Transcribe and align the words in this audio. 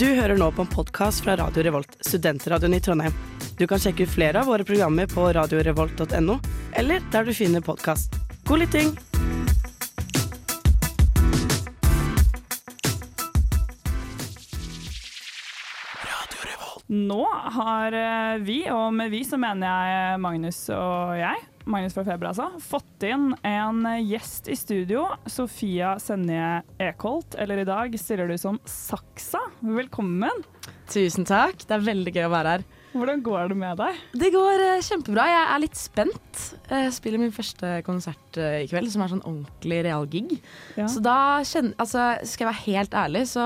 Du 0.00 0.06
hører 0.06 0.38
nå 0.40 0.46
på 0.56 0.64
en 0.64 0.68
podkast 0.72 1.20
fra 1.20 1.34
Radio 1.36 1.60
Revolt, 1.66 1.98
studentradioen 2.00 2.72
i 2.72 2.78
Trondheim. 2.80 3.12
Du 3.58 3.66
kan 3.68 3.76
sjekke 3.76 4.06
ut 4.06 4.12
flere 4.14 4.40
av 4.40 4.46
våre 4.48 4.64
programmer 4.64 5.04
på 5.10 5.26
radiorevolt.no, 5.36 6.38
eller 6.80 7.02
der 7.12 7.28
du 7.28 7.34
finner 7.36 7.60
podkast. 7.60 8.16
God 8.48 8.62
lytting! 8.62 8.94
Nå 16.88 17.20
har 17.60 17.92
eh, 17.92 18.40
vi, 18.40 18.62
og 18.72 18.96
med 18.96 19.12
vi 19.12 19.20
så 19.28 19.36
mener 19.36 19.92
jeg 19.92 20.24
Magnus 20.24 20.62
og 20.72 21.12
jeg, 21.20 21.44
Magnus 21.70 21.94
fra 21.94 22.02
Feber 22.04 22.30
altså, 22.32 22.48
fått 22.64 23.04
inn 23.06 23.30
en 23.46 23.84
gjest 24.02 24.48
i 24.50 24.56
studio. 24.58 25.04
Sofia 25.30 25.94
Senje 26.02 26.62
Ekholt, 26.82 27.36
eller 27.38 27.62
i 27.62 27.66
dag 27.68 27.94
stiller 28.00 28.30
du 28.30 28.34
som 28.40 28.58
Saksa. 28.66 29.42
Velkommen. 29.62 30.42
Tusen 30.90 31.28
takk. 31.28 31.62
Det 31.62 31.76
er 31.76 31.86
veldig 31.86 32.14
gøy 32.16 32.26
å 32.26 32.32
være 32.34 32.56
her. 32.56 32.66
Hvordan 32.92 33.22
går 33.24 33.52
det 33.52 33.58
med 33.60 33.80
deg? 33.80 34.00
Det 34.18 34.32
går 34.34 34.64
uh, 34.66 34.82
kjempebra. 34.84 35.26
Jeg 35.30 35.42
er 35.42 35.62
litt 35.62 35.78
spent. 35.78 36.44
Jeg 36.70 36.94
spiller 36.94 37.22
min 37.22 37.34
første 37.34 37.76
konsert 37.86 38.40
uh, 38.40 38.60
i 38.62 38.68
kveld, 38.70 38.90
som 38.92 39.04
er 39.04 39.12
sånn 39.12 39.24
ordentlig 39.24 39.82
realgig. 39.86 40.40
Ja. 40.78 40.88
Så 40.90 41.02
da 41.04 41.40
kjenner 41.46 41.76
Altså, 41.80 42.02
skal 42.28 42.44
jeg 42.44 42.50
være 42.50 42.64
helt 42.66 42.94
ærlig, 42.96 43.22
så 43.30 43.44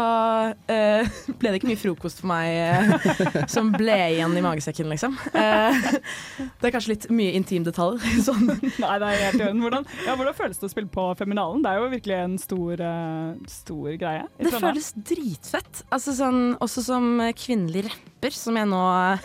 uh, 0.55 1.19
ble 1.41 1.53
det 1.53 1.61
ikke 1.61 1.71
mye 1.71 1.81
frokost 1.81 2.23
for 2.23 2.31
meg 2.31 2.51
eh, 2.55 3.45
som 3.55 3.71
ble 3.75 3.97
igjen 4.15 4.37
i 4.37 4.43
magesekken, 4.45 4.91
liksom. 4.93 5.17
Eh, 5.35 5.85
det 6.61 6.69
er 6.69 6.75
kanskje 6.75 6.95
litt 6.95 7.09
mye 7.15 7.35
intim 7.39 7.67
detalj. 7.67 8.01
Sånn. 8.25 8.49
Nei, 8.49 8.95
det 9.03 9.11
er 9.11 9.23
helt 9.27 9.41
i 9.41 9.47
orden. 9.47 9.63
Hvordan, 9.65 9.89
ja, 10.07 10.17
hvordan 10.19 10.37
føles 10.39 10.61
det 10.61 10.69
å 10.69 10.73
spille 10.73 10.91
på 10.93 11.07
Feminalen? 11.19 11.63
Det 11.65 11.73
er 11.73 11.81
jo 11.83 11.93
virkelig 11.93 12.19
en 12.21 12.39
stor, 12.43 12.85
eh, 12.89 13.53
stor 13.53 14.01
greie. 14.01 14.27
Det 14.41 14.55
føles 14.57 14.91
dritfett. 15.13 15.85
Altså 15.95 16.17
sånn, 16.17 16.43
også 16.65 16.85
som 16.87 17.13
kvinnelig 17.39 17.87
rapper, 17.89 18.14
som 18.33 18.57
jeg 18.57 18.67
nå 18.67 19.19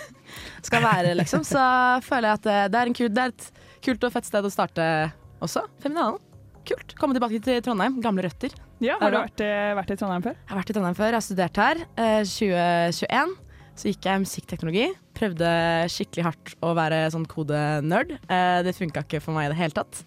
skal 0.61 0.81
være, 0.83 1.15
liksom, 1.15 1.43
så 1.47 2.01
føler 2.03 2.27
jeg 2.29 2.33
at 2.33 2.41
det- 2.43 2.71
det 2.71 2.79
er, 2.81 2.85
en 2.87 2.93
kul, 2.93 3.09
det 3.09 3.17
er 3.23 3.27
et 3.27 3.51
kult 3.81 4.03
og 4.03 4.11
fett 4.11 4.25
sted 4.25 4.43
å 4.43 4.51
starte 4.51 5.11
også. 5.41 5.63
Feminalen. 5.79 6.19
Kult. 6.65 6.93
Komme 6.99 7.13
tilbake 7.15 7.41
til 7.41 7.61
Trondheim. 7.61 8.01
Gamle 8.01 8.21
røtter. 8.23 8.51
Ja, 8.81 8.97
Har 8.99 9.11
du 9.11 9.17
vært 9.17 9.39
i, 9.41 9.73
vært 9.75 9.91
i 9.91 9.95
Trondheim 9.95 10.21
før? 10.21 10.35
Jeg 10.35 10.49
har 10.49 10.57
vært 10.59 10.69
i 10.69 10.73
Trondheim 10.73 10.95
før. 10.95 11.05
Jeg 11.09 11.13
har 11.13 11.21
studert 11.21 11.55
her. 11.57 11.75
Eh, 11.97 12.23
2021 12.23 13.37
så 13.75 13.87
gikk 13.89 14.01
jeg 14.03 14.21
musikkteknologi. 14.21 14.87
Prøvde 15.15 15.49
skikkelig 15.89 16.23
hardt 16.27 16.53
å 16.61 16.75
være 16.75 17.09
sånn 17.11 17.25
kodenerd. 17.25 18.11
Eh, 18.29 18.61
det 18.63 18.75
funka 18.75 19.03
ikke 19.03 19.21
for 19.21 19.33
meg 19.33 19.47
i 19.49 19.53
det 19.53 19.57
hele 19.57 19.71
tatt. 19.73 20.03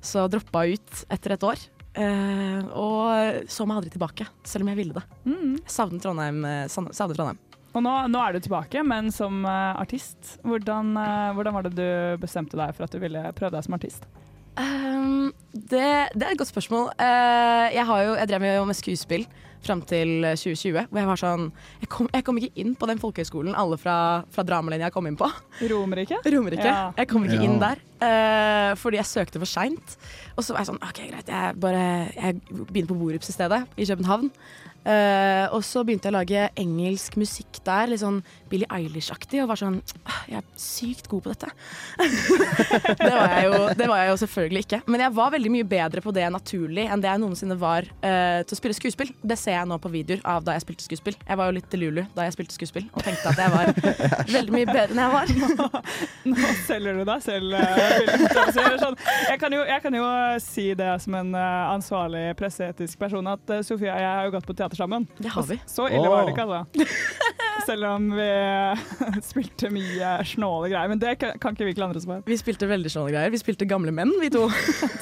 Så 0.00 0.28
droppa 0.30 0.66
ut 0.70 1.04
etter 1.10 1.32
et 1.32 1.40
år. 1.42 1.56
Eh, 1.96 2.60
og 2.76 3.48
så 3.48 3.66
meg 3.66 3.78
aldri 3.80 3.90
tilbake, 3.90 4.26
selv 4.44 4.62
om 4.62 4.68
jeg 4.68 4.76
ville 4.76 4.92
det. 4.94 5.02
Mm. 5.24 5.56
Jeg 5.64 5.72
savner 5.72 6.00
Trondheim. 6.04 6.44
eh, 6.44 6.66
savner 6.68 7.16
Trondheim. 7.16 7.38
Og 7.76 7.82
nå, 7.84 7.92
nå 8.08 8.20
er 8.24 8.32
du 8.36 8.40
tilbake, 8.40 8.80
men 8.88 9.10
som 9.12 9.42
uh, 9.44 9.76
artist. 9.76 10.38
Hvordan, 10.46 10.94
uh, 10.96 11.34
hvordan 11.36 11.56
var 11.58 11.66
det 11.66 11.74
du 11.76 11.88
bestemte 12.22 12.56
deg 12.56 12.72
for 12.76 12.86
at 12.86 12.94
du 12.94 13.02
ville 13.02 13.20
prøve 13.36 13.52
deg 13.52 13.66
som 13.66 13.76
artist? 13.76 14.06
Um, 14.56 15.34
det, 15.52 15.88
det 16.16 16.22
er 16.24 16.30
et 16.32 16.40
godt 16.40 16.48
spørsmål. 16.48 16.88
Uh, 16.96 17.66
jeg, 17.74 17.84
har 17.84 18.06
jo, 18.06 18.14
jeg 18.16 18.30
drev 18.30 18.46
jo 18.48 18.64
med 18.70 18.78
skuespill 18.78 19.26
fram 19.66 19.82
til 19.84 20.24
2020. 20.24 20.86
Hvor 20.88 21.00
jeg 21.02 21.10
var 21.10 21.20
sånn 21.20 21.46
Jeg 21.82 21.90
kom, 21.92 22.08
jeg 22.14 22.24
kom 22.24 22.40
ikke 22.40 22.62
inn 22.62 22.72
på 22.78 22.88
den 22.88 23.00
folkehøyskolen 23.02 23.56
alle 23.58 23.76
fra, 23.80 23.96
fra 24.32 24.44
dramalinja 24.46 24.88
kom 24.94 25.08
inn 25.10 25.18
på. 25.20 25.28
Romerike? 25.68 26.22
Romerike. 26.32 26.64
Ja. 26.70 26.92
Jeg 26.96 27.10
kom 27.12 27.28
ikke 27.28 27.40
Ja. 27.42 27.44
inn 27.50 27.60
der 27.60 27.82
eh, 28.04 28.72
fordi 28.78 29.00
jeg 29.00 29.10
søkte 29.10 29.42
for 29.42 29.50
seint. 29.50 29.96
Og 30.36 30.44
så 30.44 30.52
var 30.52 30.62
jeg 30.62 30.70
sånn 30.70 30.82
OK, 30.84 31.02
greit, 31.10 31.32
jeg 31.32 31.58
bare 31.60 31.84
Jeg 32.12 32.40
begynner 32.46 32.90
på 32.90 32.98
Borups 33.00 33.30
i 33.32 33.36
stedet, 33.36 33.64
i 33.76 33.88
København. 33.88 34.30
Uh, 34.86 35.50
og 35.50 35.64
så 35.66 35.80
begynte 35.82 36.06
jeg 36.06 36.14
å 36.14 36.18
lage 36.20 36.42
engelsk 36.62 37.16
musikk 37.18 37.58
der, 37.66 37.88
litt 37.90 37.98
sånn 38.04 38.20
Billie 38.46 38.68
Eilish-aktig, 38.70 39.40
og 39.42 39.48
var 39.50 39.58
sånn 39.58 39.80
«Ah, 40.06 40.20
Jeg 40.30 40.38
er 40.38 40.44
sykt 40.62 41.08
god 41.10 41.24
på 41.24 41.32
dette. 41.32 41.48
det, 43.00 43.10
var 43.10 43.32
jeg 43.34 43.48
jo, 43.48 43.56
det 43.80 43.88
var 43.90 43.98
jeg 43.98 44.12
jo 44.12 44.20
selvfølgelig 44.22 44.62
ikke. 44.62 44.80
Men 44.86 45.02
jeg 45.02 45.14
var 45.16 45.32
veldig 45.34 45.52
mye 45.56 45.66
bedre 45.72 46.04
på 46.04 46.14
det 46.14 46.28
naturlig 46.30 46.86
enn 46.86 47.02
det 47.02 47.10
jeg 47.10 47.22
noensinne 47.24 47.58
var 47.58 47.88
uh, 47.98 48.46
til 48.46 48.54
å 48.54 48.60
spille 48.60 48.78
skuespill. 48.78 49.10
Det 49.26 49.38
ser 49.40 49.58
jeg 49.58 49.70
nå 49.72 49.80
på 49.82 49.90
videoer 49.90 50.22
av 50.22 50.46
da 50.46 50.54
jeg 50.54 50.68
spilte 50.68 50.86
skuespill. 50.86 51.18
Jeg 51.18 51.40
var 51.42 51.50
jo 51.50 51.58
litt 51.58 51.76
Lulu 51.76 52.04
da 52.14 52.28
jeg 52.28 52.36
spilte 52.36 52.54
skuespill, 52.54 52.86
og 52.94 53.02
tenkte 53.02 53.34
at 53.34 53.42
jeg 53.42 53.56
var 53.56 53.74
veldig 54.36 54.54
mye 54.54 54.70
bedre 54.70 54.94
enn 54.94 55.02
jeg 55.02 55.16
var. 55.16 55.26
Nå 56.30 56.54
selger 56.68 57.02
du 57.02 57.04
deg 57.10 57.26
selv. 57.26 57.58
Eh, 57.86 58.76
sånn, 58.82 58.98
Jeg 59.30 59.40
kan, 59.42 59.56
jo, 59.56 59.62
jeg 59.68 59.82
kan 59.84 59.98
jo 59.98 60.04
si 60.42 60.66
det 60.78 60.92
som 61.04 61.16
en 61.18 61.34
eh, 61.36 61.72
ansvarlig 61.72 62.24
presseetisk 62.38 63.00
person 63.00 63.32
at 63.32 63.54
eh, 63.54 63.64
Sofie 63.66 63.92
og 63.92 64.02
jeg 64.02 64.12
har 64.12 64.28
jo 64.28 64.36
gått 64.36 64.48
på 64.48 64.56
teater 64.56 64.78
sammen. 64.78 65.08
Det 65.18 65.32
har 65.32 65.46
vi. 65.48 65.60
Så 65.70 65.88
ille 65.90 66.06
var 66.10 66.26
det 66.26 66.36
ikke, 66.36 66.46
altså. 66.46 66.86
Selv 67.66 67.88
om 67.88 68.10
vi 68.14 68.30
spilte 69.30 69.70
mye 69.74 70.12
snåle 70.28 70.70
greier. 70.70 70.90
Men 70.92 71.00
det 71.02 71.16
kan 71.22 71.36
kan 71.40 71.56
ikke 71.56 71.68
vi 71.68 71.74
klandre 71.76 72.00
oss 72.00 72.06
for. 72.08 72.22
Vi 72.26 72.36
spilte 72.38 72.68
veldig 72.70 72.90
snåle 72.92 73.12
greier. 73.14 73.32
Vi 73.32 73.40
spilte 73.40 73.68
gamle 73.68 73.92
menn, 73.94 74.12
vi 74.20 74.30
to. 74.32 74.46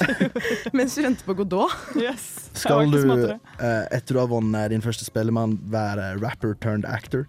Mens 0.77 0.97
vi 0.99 1.07
venter 1.07 1.27
på 1.27 1.37
Godot. 1.41 1.73
Yes. 1.99 2.51
Skal 2.55 2.91
du, 2.93 3.01
eh, 3.11 3.85
etter 3.91 4.15
du 4.15 4.21
har 4.21 4.31
vunnet 4.31 4.71
din 4.75 4.85
første 4.85 5.07
Spellemann, 5.07 5.57
være 5.73 6.15
rapper 6.23 6.55
turned 6.61 6.87
actor? 6.89 7.27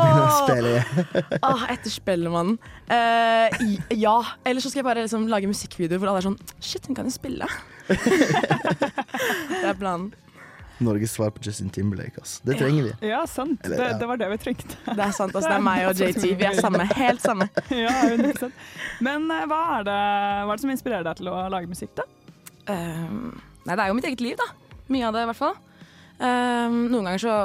Begynne 0.00 0.24
å 0.24 0.38
spille 0.44 0.70
i 0.72 1.40
Ah, 1.50 1.66
etter 1.72 1.92
Spellemannen. 1.92 2.56
Uh, 2.90 3.76
ja. 3.94 4.16
Eller 4.44 4.64
så 4.64 4.72
skal 4.72 4.82
jeg 4.82 4.88
bare 4.88 5.04
liksom, 5.04 5.28
lage 5.30 5.50
musikkvideoer 5.50 6.00
hvor 6.02 6.12
alle 6.12 6.22
er 6.24 6.28
sånn 6.30 6.40
Shit, 6.58 6.88
hun 6.88 6.98
kan 6.98 7.08
jo 7.08 7.14
spille. 7.14 7.48
det 7.90 9.66
er 9.66 9.78
planen. 9.78 10.10
Norges 10.80 11.12
svar 11.12 11.30
på 11.30 11.42
Justin 11.44 11.68
Timberlake. 11.70 12.20
Ass. 12.22 12.38
Det 12.44 12.56
trenger 12.56 12.86
vi. 12.88 13.08
Ja, 13.10 13.26
sant. 13.28 13.60
Eller, 13.64 13.76
Det, 13.76 13.88
ja. 13.90 13.98
det 13.98 14.06
var 14.08 14.16
det 14.16 14.28
vi 14.30 14.38
trengte. 14.40 14.76
Det 14.86 15.04
er 15.04 15.12
sant. 15.12 15.34
Altså, 15.34 15.48
det 15.50 15.56
er 15.58 15.64
meg 15.70 15.86
og 15.90 16.00
JT. 16.00 16.24
Vi 16.40 16.46
er 16.48 16.56
samme. 16.60 16.86
Helt 16.96 17.24
samme. 17.24 17.48
ja, 17.68 17.96
100%. 18.08 18.54
Men 19.04 19.26
eh, 19.34 19.44
hva 19.50 19.60
er, 19.76 19.88
det, 19.88 19.98
hva 20.46 20.54
er 20.54 20.54
det 20.54 20.64
som 20.64 20.72
inspirerer 20.72 21.04
deg 21.10 21.20
til 21.20 21.28
å 21.32 21.36
lage 21.52 21.68
musikk, 21.68 21.92
da? 22.00 22.06
Um, 22.70 23.34
nei, 23.66 23.74
det 23.74 23.82
er 23.84 23.90
jo 23.90 23.98
mitt 23.98 24.08
eget 24.08 24.24
liv, 24.24 24.38
da. 24.40 24.48
Mye 24.90 25.08
av 25.10 25.16
det, 25.16 25.26
i 25.26 25.30
hvert 25.30 25.40
fall. 25.42 25.58
Um, 26.20 26.78
noen 26.92 27.10
ganger 27.10 27.22
så 27.26 27.36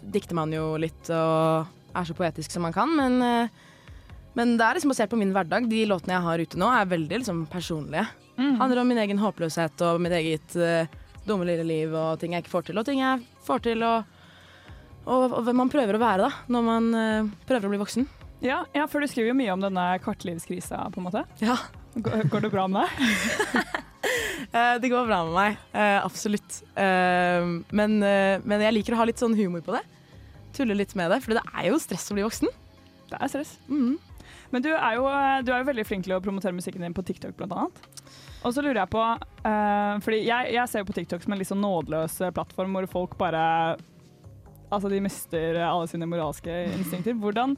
dikter 0.00 0.38
man 0.38 0.52
jo 0.54 0.72
litt 0.80 1.10
og 1.14 1.70
er 1.94 2.08
så 2.08 2.16
poetisk 2.16 2.54
som 2.54 2.64
man 2.66 2.74
kan, 2.76 2.92
men, 2.96 3.18
uh, 3.22 4.16
men 4.38 4.56
det 4.58 4.66
er 4.66 4.78
liksom 4.78 4.94
basert 4.94 5.12
på 5.12 5.18
min 5.20 5.34
hverdag. 5.34 5.68
De 5.70 5.84
låtene 5.88 6.16
jeg 6.16 6.26
har 6.26 6.44
ute 6.44 6.60
nå, 6.60 6.70
er 6.70 6.90
veldig 6.90 7.22
liksom, 7.22 7.44
personlige. 7.50 8.06
Handler 8.40 8.80
om 8.80 8.88
min 8.88 8.98
egen 9.02 9.18
håpløshet 9.20 9.82
og 9.84 10.00
mitt 10.00 10.14
eget 10.16 10.54
uh, 10.56 11.00
dumme 11.26 11.44
lille 11.44 11.66
liv 11.66 11.92
og 11.92 12.16
ting 12.20 12.32
jeg 12.32 12.46
ikke 12.46 12.54
får 12.54 12.70
til, 12.70 12.80
og 12.80 12.86
ting 12.88 13.02
jeg 13.02 13.26
får 13.44 13.66
til, 13.66 13.84
og, 13.84 14.16
og, 15.04 15.26
og 15.26 15.42
hvem 15.44 15.60
man 15.64 15.72
prøver 15.72 15.98
å 15.98 16.02
være 16.02 16.24
da, 16.24 16.30
når 16.54 16.66
man 16.70 16.88
uh, 16.96 17.36
prøver 17.50 17.68
å 17.68 17.74
bli 17.74 17.82
voksen. 17.82 18.08
Ja, 18.40 18.62
ja, 18.72 18.86
for 18.88 19.04
du 19.04 19.10
skriver 19.10 19.34
jo 19.34 19.36
mye 19.36 19.52
om 19.52 19.60
denne 19.60 19.84
kortlivskrisa, 20.00 20.86
på 20.94 21.02
en 21.02 21.08
måte. 21.10 21.26
Ja. 21.44 21.58
Går, 21.94 22.24
går 22.32 22.46
det 22.46 22.52
bra 22.54 22.66
med 22.70 22.86
deg? 22.86 23.70
Eh, 24.50 24.76
det 24.82 24.88
går 24.90 25.04
bra 25.06 25.18
med 25.26 25.34
meg, 25.36 25.58
eh, 25.76 25.98
absolutt. 26.00 26.62
Eh, 26.74 27.44
men, 27.76 27.92
eh, 28.02 28.40
men 28.42 28.64
jeg 28.64 28.74
liker 28.74 28.96
å 28.96 28.98
ha 28.98 29.04
litt 29.06 29.20
sånn 29.20 29.36
humor 29.38 29.62
på 29.62 29.76
det. 29.76 29.82
Tulle 30.60 30.76
litt 30.76 30.92
med 30.98 31.08
det, 31.12 31.22
for 31.24 31.36
det 31.36 31.44
er 31.56 31.70
jo 31.70 31.80
stress 31.80 32.10
å 32.12 32.16
bli 32.18 32.26
voksen. 32.26 32.52
Det 33.10 33.18
er 33.18 33.32
stress. 33.32 33.56
Mm. 33.72 33.96
Men 34.50 34.64
du 34.64 34.70
er, 34.72 34.96
jo, 34.98 35.06
du 35.46 35.52
er 35.54 35.62
jo 35.62 35.68
veldig 35.68 35.86
flink 35.86 36.06
til 36.06 36.16
å 36.16 36.22
promotere 36.22 36.54
musikken 36.56 36.84
din 36.84 36.94
på 36.94 37.04
TikTok, 37.06 37.36
blant 37.38 37.54
annet. 37.56 37.80
Og 38.40 38.54
så 38.54 38.62
lurer 38.64 38.80
jeg 38.82 38.92
på 38.92 39.00
uh, 39.00 39.94
Fordi 40.00 40.22
jeg, 40.24 40.52
jeg 40.54 40.70
ser 40.70 40.82
jo 40.82 40.88
på 40.88 40.96
TikTok 40.96 41.24
som 41.24 41.34
en 41.34 41.40
litt 41.40 41.50
sånn 41.50 41.60
nådeløs 41.60 42.14
eh, 42.24 42.32
plattform 42.32 42.72
hvor 42.76 42.86
folk 42.88 43.18
bare 43.20 43.42
Altså, 44.70 44.88
de 44.88 45.00
mister 45.02 45.58
alle 45.66 45.88
sine 45.90 46.06
moralske 46.06 46.60
instinkter. 46.76 47.16
Hvordan, 47.22 47.56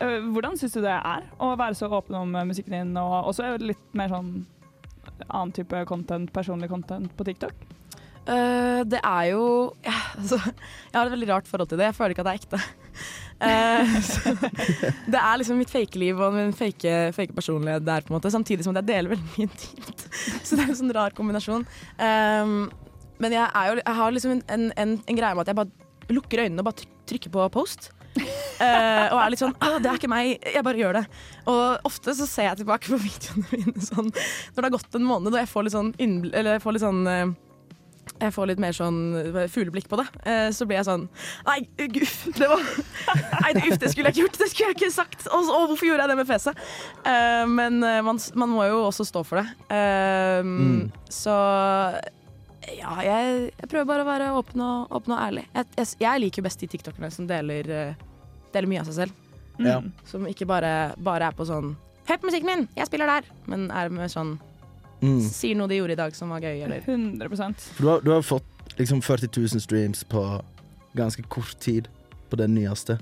uh, 0.00 0.24
hvordan 0.34 0.56
syns 0.58 0.74
du 0.74 0.80
det 0.82 0.96
er 0.96 1.28
å 1.38 1.52
være 1.54 1.76
så 1.78 1.86
åpen 1.86 2.16
om 2.18 2.34
eh, 2.34 2.48
musikken 2.48 2.74
din, 2.74 2.96
og 2.98 3.28
også 3.30 3.52
litt 3.62 3.84
mer 3.94 4.10
sånn 4.10 4.32
annen 5.28 5.52
type 5.54 5.84
content, 5.86 6.32
personlig 6.34 6.72
content 6.72 7.14
på 7.14 7.28
TikTok? 7.28 7.54
Eh, 8.26 8.80
det 8.90 8.98
er 9.06 9.24
jo 9.30 9.42
ja, 9.84 9.94
altså, 10.18 10.38
Jeg 10.42 10.96
har 10.96 11.06
et 11.06 11.12
veldig 11.14 11.28
rart 11.30 11.46
forhold 11.50 11.68
til 11.70 11.78
det. 11.78 11.90
Jeg 11.90 11.94
føler 11.94 12.14
ikke 12.14 12.24
at 12.24 12.30
det 12.30 12.34
er 12.34 12.42
ekte. 12.44 12.64
Uh, 13.36 13.84
det 15.12 15.18
er 15.20 15.34
liksom 15.36 15.58
mitt 15.60 15.68
fake 15.68 15.98
liv 16.00 16.16
og 16.16 16.32
min 16.32 16.54
fake, 16.56 17.12
fake 17.12 17.34
personlighet 17.36 17.84
der, 17.84 18.00
på 18.00 18.08
en 18.08 18.16
måte, 18.16 18.30
samtidig 18.32 18.64
som 18.64 18.72
at 18.72 18.80
jeg 18.80 18.88
deler 18.88 19.12
veldig 19.12 19.26
mye 19.34 19.44
intimt. 19.44 20.06
Så 20.40 20.56
det 20.56 20.64
er 20.64 20.70
en 20.72 20.78
sånn 20.78 20.94
rar 20.96 21.12
kombinasjon. 21.12 21.66
Um, 22.00 22.54
men 23.20 23.36
jeg, 23.36 23.44
jo, 23.68 23.76
jeg 23.82 23.96
har 23.98 24.16
liksom 24.16 24.38
en, 24.38 24.42
en, 24.56 24.64
en, 24.80 24.96
en 25.04 25.20
greie 25.20 25.36
med 25.36 25.44
at 25.44 25.52
jeg 25.52 25.58
bare 25.60 26.16
lukker 26.16 26.46
øynene 26.46 26.64
og 26.64 26.70
bare 26.70 26.88
trykker 27.12 27.36
på 27.36 27.44
post. 27.52 27.90
Uh, 28.16 29.12
og 29.12 29.18
er 29.20 29.32
litt 29.34 29.42
sånn 29.42 29.52
ah, 29.60 29.76
'Det 29.76 29.90
er 29.90 29.98
ikke 29.98 30.08
meg, 30.08 30.38
jeg 30.40 30.64
bare 30.64 30.80
gjør 30.80 30.96
det'. 30.96 31.08
Og 31.52 31.90
ofte 31.92 32.16
så 32.16 32.24
ser 32.24 32.48
jeg 32.48 32.62
tilbake 32.62 32.88
på 32.88 33.02
videoene 33.08 33.50
mine 33.52 33.84
sånn 33.84 34.08
når 34.08 34.56
det 34.56 34.64
har 34.64 34.76
gått 34.78 34.96
en 34.96 35.10
måned 35.12 35.34
og 35.34 35.42
jeg 35.42 35.50
får 35.52 35.66
litt 35.66 35.76
sånn, 35.76 35.92
eller 36.00 36.56
jeg 36.56 36.64
får 36.64 36.76
litt 36.76 36.86
sånn 36.86 37.02
eh, 37.12 37.34
jeg 38.20 38.32
får 38.32 38.48
litt 38.50 38.60
mer 38.62 38.72
sånn 38.76 38.98
fugleblikk 39.52 39.88
på 39.90 39.98
det. 40.00 40.06
Eh, 40.24 40.48
så 40.56 40.64
blir 40.68 40.78
jeg 40.80 40.88
sånn 40.88 41.04
Nei, 41.46 41.58
guff! 41.92 42.16
Det 42.36 42.48
var 42.48 42.62
Nei, 43.42 43.52
uff, 43.66 43.76
det 43.82 43.90
skulle 43.92 44.08
jeg 44.08 44.16
ikke 44.16 44.22
gjort! 44.24 44.38
Det 44.40 44.48
skulle 44.52 44.70
jeg 44.70 44.78
ikke 44.78 44.92
sagt! 44.94 45.26
Og 45.30 45.50
og 45.56 45.70
hvorfor 45.70 45.88
gjorde 45.88 46.06
jeg 46.06 46.12
det 46.12 46.18
med 46.18 46.28
fjeset? 46.28 46.60
Uh, 47.06 47.44
men 47.48 47.78
eh, 47.84 48.00
man, 48.04 48.18
man 48.34 48.52
må 48.52 48.64
jo 48.68 48.82
også 48.88 49.06
stå 49.08 49.24
for 49.26 49.42
det. 49.42 49.48
Uh, 49.70 50.42
Mm. 50.46 50.90
Så 51.12 51.32
Ja, 52.76 52.96
jeg, 53.04 53.50
jeg 53.60 53.68
prøver 53.70 53.86
bare 53.86 54.02
å 54.02 54.08
være 54.08 54.30
åpen 54.34 54.62
og, 54.64 54.90
åpen 54.96 55.14
og 55.14 55.20
ærlig. 55.22 55.44
Jeg, 55.54 55.68
jeg, 55.78 55.90
jeg 56.02 56.22
liker 56.24 56.44
best 56.46 56.62
de 56.62 56.68
tiktokerne 56.72 57.10
som 57.14 57.28
deler, 57.30 57.68
eh, 57.70 58.00
deler 58.54 58.70
mye 58.70 58.82
av 58.82 58.88
seg 58.90 58.96
selv. 59.04 59.22
Ja. 59.62 59.78
Som 60.10 60.26
ikke 60.28 60.48
bare, 60.50 60.72
bare 60.98 61.30
er 61.30 61.36
på 61.36 61.46
sånn 61.48 61.76
Hør 62.06 62.18
på 62.22 62.28
musikken 62.28 62.46
min, 62.50 62.66
jeg 62.76 62.86
spiller 62.86 63.08
der! 63.10 63.24
Men 63.50 63.64
er 63.74 63.88
med 63.90 64.10
sånn 64.12 64.36
Mm. 65.02 65.20
Sier 65.28 65.56
noe 65.58 65.68
de 65.68 65.76
gjorde 65.80 65.96
i 65.96 66.00
dag 66.00 66.14
som 66.16 66.30
var 66.32 66.40
gøy, 66.44 66.62
eller 66.64 66.80
100 66.84 67.28
For 67.76 67.82
du 67.82 67.88
har, 67.90 68.00
du 68.06 68.10
har 68.14 68.22
fått 68.24 68.76
liksom 68.78 69.02
40 69.04 69.28
000 69.36 69.60
streams 69.62 70.04
på 70.04 70.22
ganske 70.96 71.22
kort 71.28 71.58
tid 71.60 71.88
på 72.30 72.36
den 72.40 72.54
nyeste. 72.56 72.98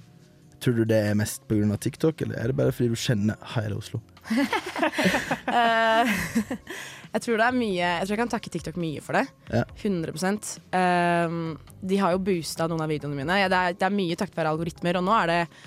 Tror 0.61 0.75
du 0.81 0.85
det 0.89 0.97
er 1.11 1.15
mest 1.19 1.45
pga. 1.49 1.77
TikTok, 1.77 2.23
eller 2.25 2.39
er 2.41 2.51
det 2.51 2.57
bare 2.57 2.73
fordi 2.73 2.89
du 2.95 2.97
kjenner 2.99 3.37
hele 3.57 3.77
Oslo? 3.81 4.01
Eh, 5.55 6.09
Jeg 7.15 7.23
tror 7.23 7.39
det 7.39 7.45
er 7.47 7.55
mye 7.57 7.77
Jeg 7.79 8.07
tror 8.07 8.13
jeg 8.15 8.21
kan 8.23 8.31
takke 8.33 8.51
TikTok 8.51 8.79
mye 8.81 9.03
for 9.05 9.15
det. 9.19 9.25
Ja. 9.53 9.63
100% 9.79 10.49
Ehm, 10.75 11.57
De 11.85 11.99
har 12.01 12.15
jo 12.17 12.23
boosta 12.27 12.67
noen 12.71 12.83
av 12.83 12.91
videoene 12.91 13.17
mine. 13.21 13.37
Ja, 13.45 13.49
det, 13.53 13.61
er, 13.61 13.77
det 13.79 13.87
er 13.87 13.95
mye 13.95 14.17
takket 14.19 14.37
være 14.41 14.51
algoritmer. 14.55 14.99
Og 14.99 15.07
nå 15.07 15.15
er 15.21 15.31
det 15.31 15.39
eh, 15.45 15.63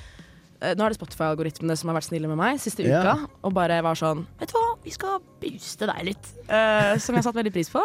nå 0.62 0.86
er 0.86 0.90
det 0.94 0.98
Spotify-algoritmene 0.98 1.76
som 1.78 1.90
har 1.92 1.98
vært 2.00 2.08
snille 2.10 2.28
med 2.32 2.40
meg 2.40 2.58
siste 2.64 2.82
uka. 2.88 3.14
Og 3.46 3.54
bare 3.54 3.82
var 3.86 3.96
sånn 4.00 4.24
Vet 4.40 4.50
du 4.54 4.58
hva, 4.58 4.76
vi 4.84 4.94
skal 4.96 5.20
booste 5.42 5.86
deg 5.92 6.04
litt. 6.12 6.32
Uh, 6.50 6.96
som 6.98 7.14
jeg 7.14 7.22
har 7.22 7.28
satt 7.30 7.38
veldig 7.38 7.54
pris 7.54 7.70
på. 7.74 7.84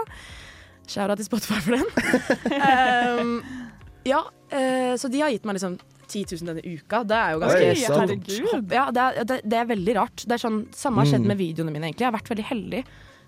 Shout-out 0.88 1.20
til 1.20 1.28
Spotify 1.28 1.60
for 1.62 1.76
den. 1.76 1.86
um, 3.20 3.34
ja, 4.08 4.22
uh, 4.24 4.94
så 4.98 5.10
de 5.12 5.20
har 5.22 5.30
gitt 5.34 5.44
meg 5.46 5.58
liksom 5.58 5.76
10 6.12 6.24
000 6.42 6.48
denne 6.50 6.64
uka. 6.76 7.02
Det 7.08 7.16
er 7.16 7.36
jo 7.36 7.40
ganske 7.44 7.68
Oi, 7.70 7.76
sant. 7.78 8.00
herregud. 8.02 8.74
ja, 8.74 8.86
det 8.92 9.04
er, 9.06 9.20
det, 9.30 9.38
det 9.48 9.60
er 9.62 9.68
veldig 9.70 9.94
rart. 10.00 10.24
Det 10.28 10.36
er 10.36 10.42
sånn, 10.42 10.58
Samme 10.76 11.00
har 11.04 11.08
skjedd 11.12 11.22
Mm. 11.24 11.30
med 11.32 11.40
videoene 11.40 11.72
mine. 11.72 11.86
egentlig 11.88 12.04
Jeg 12.04 12.10
har 12.10 12.18
vært 12.18 12.32
veldig 12.34 12.48
heldig 12.50 12.82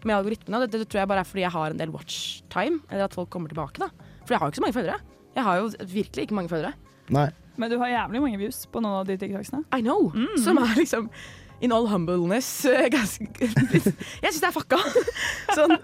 med 0.05 0.17
algoritmene. 0.19 0.59
Og 0.59 0.67
det, 0.67 0.81
det 0.83 0.89
tror 0.93 1.01
jeg 1.05 1.09
bare 1.15 1.23
er 1.25 1.31
fordi 1.31 1.45
jeg 1.47 1.55
har 1.55 1.71
en 1.73 1.81
del 1.81 1.95
watch 1.95 2.19
time, 2.53 2.81
eller 2.91 3.07
at 3.07 3.15
folk 3.17 3.31
kommer 3.33 3.49
tilbake. 3.49 3.79
da 3.81 3.89
For 4.27 4.35
jeg 4.35 4.41
har 4.43 4.49
jo 4.49 4.53
ikke 4.53 4.61
så 4.61 4.67
mange 4.67 4.77
følgere. 4.81 5.01
Jeg 5.35 5.45
har 5.49 5.57
jo 5.63 5.71
virkelig 5.95 6.27
ikke 6.27 6.37
mange 6.37 6.53
følgere. 6.53 6.75
Nei. 7.13 7.29
Men 7.61 7.71
du 7.71 7.77
har 7.79 7.91
jævlig 7.93 8.21
mange 8.25 8.39
views 8.41 8.65
på 8.73 8.83
noen 8.83 9.01
av 9.03 9.09
de 9.09 9.17
TikToksene. 9.21 9.63
I 9.77 9.83
know! 9.85 10.09
Som 10.43 10.59
er 10.63 10.75
liksom 10.79 11.11
in 11.63 11.73
all 11.73 11.87
humbleness 11.89 12.49
ganske 12.97 13.29
Jeg 13.39 13.85
syns 13.87 14.41
det 14.43 14.49
er 14.49 14.55
fucka. 14.57 14.81
Sånn, 15.57 15.77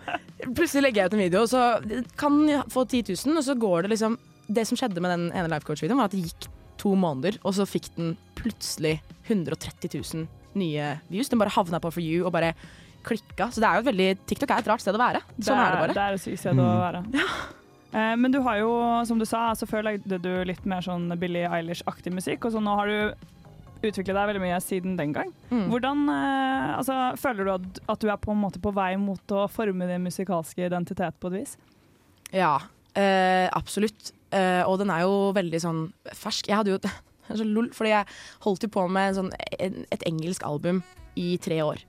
plutselig 0.57 0.83
legger 0.89 1.05
jeg 1.05 1.13
ut 1.13 1.17
en 1.19 1.23
video, 1.23 1.45
og 1.45 1.53
så 1.53 2.09
kan 2.21 2.41
jeg 2.51 2.67
få 2.75 2.85
10 2.89 3.15
000, 3.15 3.39
og 3.39 3.47
så 3.47 3.57
går 3.61 3.87
det 3.87 3.93
liksom 3.95 4.19
Det 4.51 4.67
som 4.67 4.81
skjedde 4.81 5.03
med 5.05 5.15
den 5.15 5.29
ene 5.31 5.53
life 5.53 5.67
coach-videoen, 5.69 6.01
var 6.03 6.11
at 6.11 6.17
det 6.17 6.25
gikk 6.27 6.51
to 6.81 6.95
måneder, 6.99 7.37
og 7.45 7.55
så 7.55 7.67
fikk 7.69 7.91
den 7.99 8.15
plutselig 8.41 8.97
130 9.29 9.93
000 10.01 10.27
nye 10.59 10.87
views. 11.13 11.29
Den 11.31 11.39
bare 11.39 11.53
havna 11.55 11.79
på 11.79 11.93
For 11.93 12.03
you 12.03 12.25
og 12.25 12.33
bare 12.35 12.55
klikka. 13.07 13.51
Så 13.53 13.63
det 13.63 13.69
er 13.69 13.79
jo 13.79 13.85
et 13.85 13.91
veldig 13.93 14.09
TikTok 14.27 14.51
er 14.57 14.65
et 14.65 14.71
rart 14.73 14.83
sted 14.83 14.97
å 14.97 15.01
være. 15.01 15.21
Sånn 15.39 15.61
er 15.61 15.77
det 15.77 15.83
bare. 15.85 15.97
Det 15.97 16.07
er 16.07 16.17
et 16.19 16.25
sykt 16.25 16.43
sted 16.43 16.59
å 16.61 16.69
være. 16.81 17.05
Eh, 17.93 18.17
Men 18.17 18.33
du 18.33 18.41
har 18.47 18.61
jo, 18.61 18.71
som 19.07 19.19
du 19.19 19.27
sa, 19.27 19.51
altså 19.51 19.67
før 19.67 19.87
lagde 19.89 20.21
du 20.23 20.31
litt 20.47 20.65
mer 20.69 20.85
sånn 20.85 21.11
Billie 21.19 21.49
Eilish-aktig 21.49 22.13
musikk, 22.15 22.45
og 22.47 22.55
så 22.55 22.63
nå 22.63 22.77
har 22.79 22.91
du 22.91 23.29
utviklet 23.81 24.13
deg 24.13 24.29
veldig 24.29 24.43
mye 24.43 24.61
siden 24.63 24.97
den 24.99 25.15
gang. 25.17 25.33
Mm. 25.51 25.67
Hvordan 25.73 26.05
eh, 26.13 26.71
altså, 26.77 26.99
Føler 27.21 27.49
du 27.49 27.53
at, 27.55 27.83
at 27.95 28.03
du 28.03 28.11
er 28.13 28.21
på 28.21 28.35
en 28.35 28.43
måte 28.43 28.61
på 28.63 28.73
vei 28.77 28.93
mot 29.01 29.35
å 29.35 29.47
forme 29.51 29.89
din 29.89 30.05
musikalske 30.05 30.67
identitet 30.69 31.17
på 31.21 31.31
et 31.33 31.39
vis? 31.41 31.57
Ja, 32.37 32.59
eh, 32.95 33.49
absolutt. 33.57 34.13
Eh, 34.31 34.63
og 34.69 34.79
den 34.83 34.93
er 34.95 35.07
jo 35.07 35.31
veldig 35.35 35.63
sånn 35.65 35.85
fersk. 36.13 36.51
Jeg 36.51 36.61
hadde 36.61 36.77
jo 36.77 36.81
så 37.41 37.47
lol, 37.47 37.71
fordi 37.75 37.95
jeg 37.95 38.19
holdt 38.47 38.67
jo 38.67 38.75
på 38.77 38.87
med 38.93 39.17
sånn, 39.19 39.33
en, 39.59 39.87
et 39.91 40.05
engelsk 40.07 40.45
album 40.47 40.85
i 41.19 41.33
tre 41.43 41.63
år. 41.65 41.81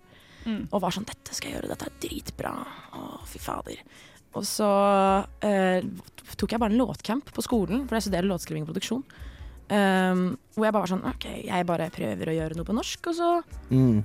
Mm. 0.45 0.63
Og 0.71 0.79
var 0.81 0.95
sånn 0.95 1.05
'Dette 1.05 1.35
skal 1.37 1.51
jeg 1.51 1.59
gjøre, 1.59 1.69
dette 1.69 1.85
er 1.85 1.99
dritbra'. 2.01 2.55
Å, 2.97 3.01
fy 3.29 3.41
fader. 3.41 3.83
Og 4.37 4.45
så 4.47 4.67
eh, 5.43 5.83
tok 6.39 6.53
jeg 6.55 6.61
bare 6.61 6.71
en 6.71 6.79
låtcamp 6.79 7.33
på 7.35 7.43
skolen, 7.43 7.83
for 7.89 7.97
jeg 7.97 8.07
studerer 8.07 8.29
låtskriving 8.29 8.63
og 8.63 8.71
produksjon. 8.71 9.03
Um, 9.71 10.23
hvor 10.55 10.65
jeg 10.67 10.73
bare 10.75 10.83
var 10.83 10.89
sånn 10.91 11.05
OK, 11.07 11.25
jeg 11.47 11.65
bare 11.67 11.85
prøver 11.95 12.27
å 12.27 12.33
gjøre 12.35 12.57
noe 12.59 12.67
på 12.67 12.73
norsk, 12.75 13.07
og 13.07 13.15
så 13.15 13.29
Mm. 13.71 14.01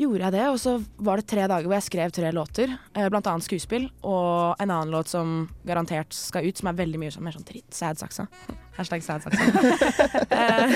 gjorde 0.00 0.24
jeg 0.24 0.32
det. 0.32 0.44
Og 0.48 0.56
så 0.58 0.72
var 1.04 1.20
det 1.20 1.26
tre 1.28 1.44
dager 1.46 1.68
hvor 1.68 1.76
jeg 1.76 1.84
skrev 1.88 2.12
tre 2.16 2.30
låter, 2.32 2.72
eh, 2.96 3.08
blant 3.12 3.26
annet 3.28 3.44
skuespill, 3.44 3.90
og 4.02 4.56
en 4.58 4.70
annen 4.70 4.90
låt 4.90 5.08
som 5.12 5.48
garantert 5.68 6.12
skal 6.16 6.44
ut, 6.48 6.56
som 6.56 6.68
er 6.72 6.78
veldig 6.80 6.98
mye 6.98 7.12
sånn, 7.12 7.24
mer 7.28 7.32
sånn 7.36 7.44
tritt, 7.44 7.68
sad 7.76 8.00
saksa. 8.00 8.26
Hashtag 8.78 9.02
sad 9.04 9.22
saksa. 9.22 9.42
Eh, 10.32 10.68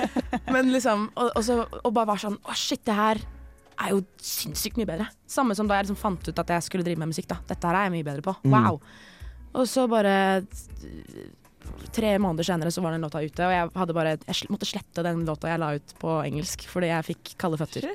Men 0.54 0.72
liksom, 0.72 1.10
og, 1.16 1.30
og, 1.36 1.44
så, 1.44 1.60
og 1.84 1.92
bare 1.92 2.06
var 2.14 2.20
sånn 2.20 2.36
Å, 2.44 2.54
shit, 2.56 2.80
det 2.88 2.94
her 2.96 3.20
er 3.80 3.94
jo 3.94 4.02
sinnssykt 4.22 4.76
mye 4.80 4.88
bedre. 4.88 5.06
Samme 5.30 5.54
som 5.58 5.68
da 5.68 5.78
jeg 5.78 5.86
liksom 5.88 6.00
fant 6.00 6.28
ut 6.28 6.38
at 6.42 6.52
jeg 6.56 6.66
skulle 6.66 6.84
drive 6.86 7.00
med 7.02 7.10
musikk. 7.12 7.28
da 7.30 7.38
Dette 7.48 7.66
her 7.70 7.78
er 7.78 7.88
jeg 7.88 7.94
mye 7.98 8.06
bedre 8.06 8.22
på. 8.26 8.34
Mm. 8.44 8.68
Og 9.54 9.66
så 9.70 9.86
bare 9.90 10.14
Tre 11.94 12.10
måneder 12.20 12.44
senere 12.44 12.70
så 12.74 12.82
var 12.84 12.92
den 12.92 13.00
låta 13.06 13.22
ute, 13.24 13.46
og 13.46 13.52
jeg 13.54 13.70
hadde 13.80 13.94
bare 13.96 14.16
Jeg 14.20 14.50
måtte 14.52 14.68
slette 14.68 15.02
den 15.06 15.22
låta 15.24 15.48
jeg 15.48 15.60
la 15.62 15.70
ut 15.78 15.94
på 16.00 16.18
engelsk 16.26 16.66
fordi 16.68 16.90
jeg 16.90 17.06
fikk 17.08 17.34
kalde 17.40 17.58
føtter. 17.60 17.86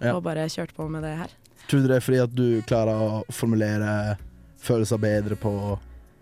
Ja. 0.00 0.14
Og 0.16 0.22
bare 0.24 0.46
kjørte 0.50 0.74
på 0.74 0.88
med 0.90 1.04
det 1.04 1.12
her. 1.20 1.34
Tror 1.68 1.82
du 1.84 1.88
det 1.90 1.98
er 2.00 2.04
fordi 2.04 2.22
at 2.22 2.32
du 2.34 2.46
klarer 2.66 2.98
å 3.04 3.20
formulere 3.30 4.16
følelser 4.62 4.98
bedre 5.02 5.36
på, 5.38 5.52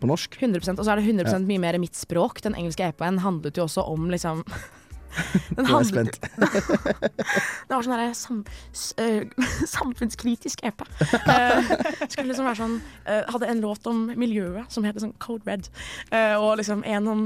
på 0.01 0.11
norsk? 0.11 0.37
100% 0.41 0.81
Og 0.81 0.85
så 0.85 0.93
er 0.93 1.01
det 1.01 1.07
100 1.07 1.31
Ja. 1.31 1.39
mye 1.39 1.63
mer 1.63 1.79
mitt 1.79 1.97
språk. 1.97 2.43
Den 2.45 2.59
engelske 2.59 2.89
EP-en 2.91 3.23
handlet 3.25 3.57
jo 3.57 3.65
også 3.69 3.87
om 3.89 4.11
liksom 4.13 4.43
Den 5.57 5.67
Nå 5.67 5.79
er 5.79 5.83
jeg 5.83 5.91
spent. 5.91 6.19
Det 7.69 7.75
var 7.75 7.85
sånn 7.87 7.95
derre 7.95 8.15
sam, 8.19 8.41
øh, 9.05 9.47
samfunnskritisk 9.75 10.65
EP. 10.67 10.85
Uh, 11.11 11.71
skulle 12.07 12.29
liksom 12.31 12.49
være 12.49 12.59
sånn 12.61 12.77
øh, 12.81 13.23
Hadde 13.31 13.51
en 13.51 13.63
låt 13.65 13.87
om 13.91 14.03
miljøet 14.19 14.73
som 14.73 14.87
heter 14.87 15.05
sånn 15.05 15.15
Code 15.23 15.47
Red. 15.49 15.69
Eh, 16.11 16.35
og 16.39 16.57
liksom 16.61 16.83
en 16.87 17.09
om 17.11 17.23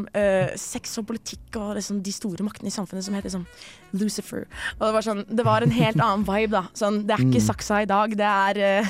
sex 0.60 0.98
og 1.00 1.08
politikk 1.08 1.56
og 1.60 1.74
liksom 1.78 2.02
de 2.04 2.12
store 2.14 2.44
maktene 2.46 2.70
i 2.70 2.74
samfunnet 2.74 3.06
som 3.06 3.16
heter 3.16 3.32
sånn 3.32 3.46
Lucifer. 3.94 4.44
Og 4.78 4.86
det 4.86 4.92
var 4.96 5.06
sånn 5.06 5.24
Det 5.28 5.44
var 5.46 5.64
en 5.64 5.74
helt 5.74 6.00
annen 6.00 6.24
vibe, 6.28 6.52
da. 6.54 6.64
Sånn, 6.76 7.02
det 7.08 7.16
er 7.16 7.24
ikke 7.26 7.42
Mm. 7.42 7.48
saksa 7.48 7.82
i 7.82 7.88
dag, 7.90 8.14
det 8.16 8.30
er 8.30 8.84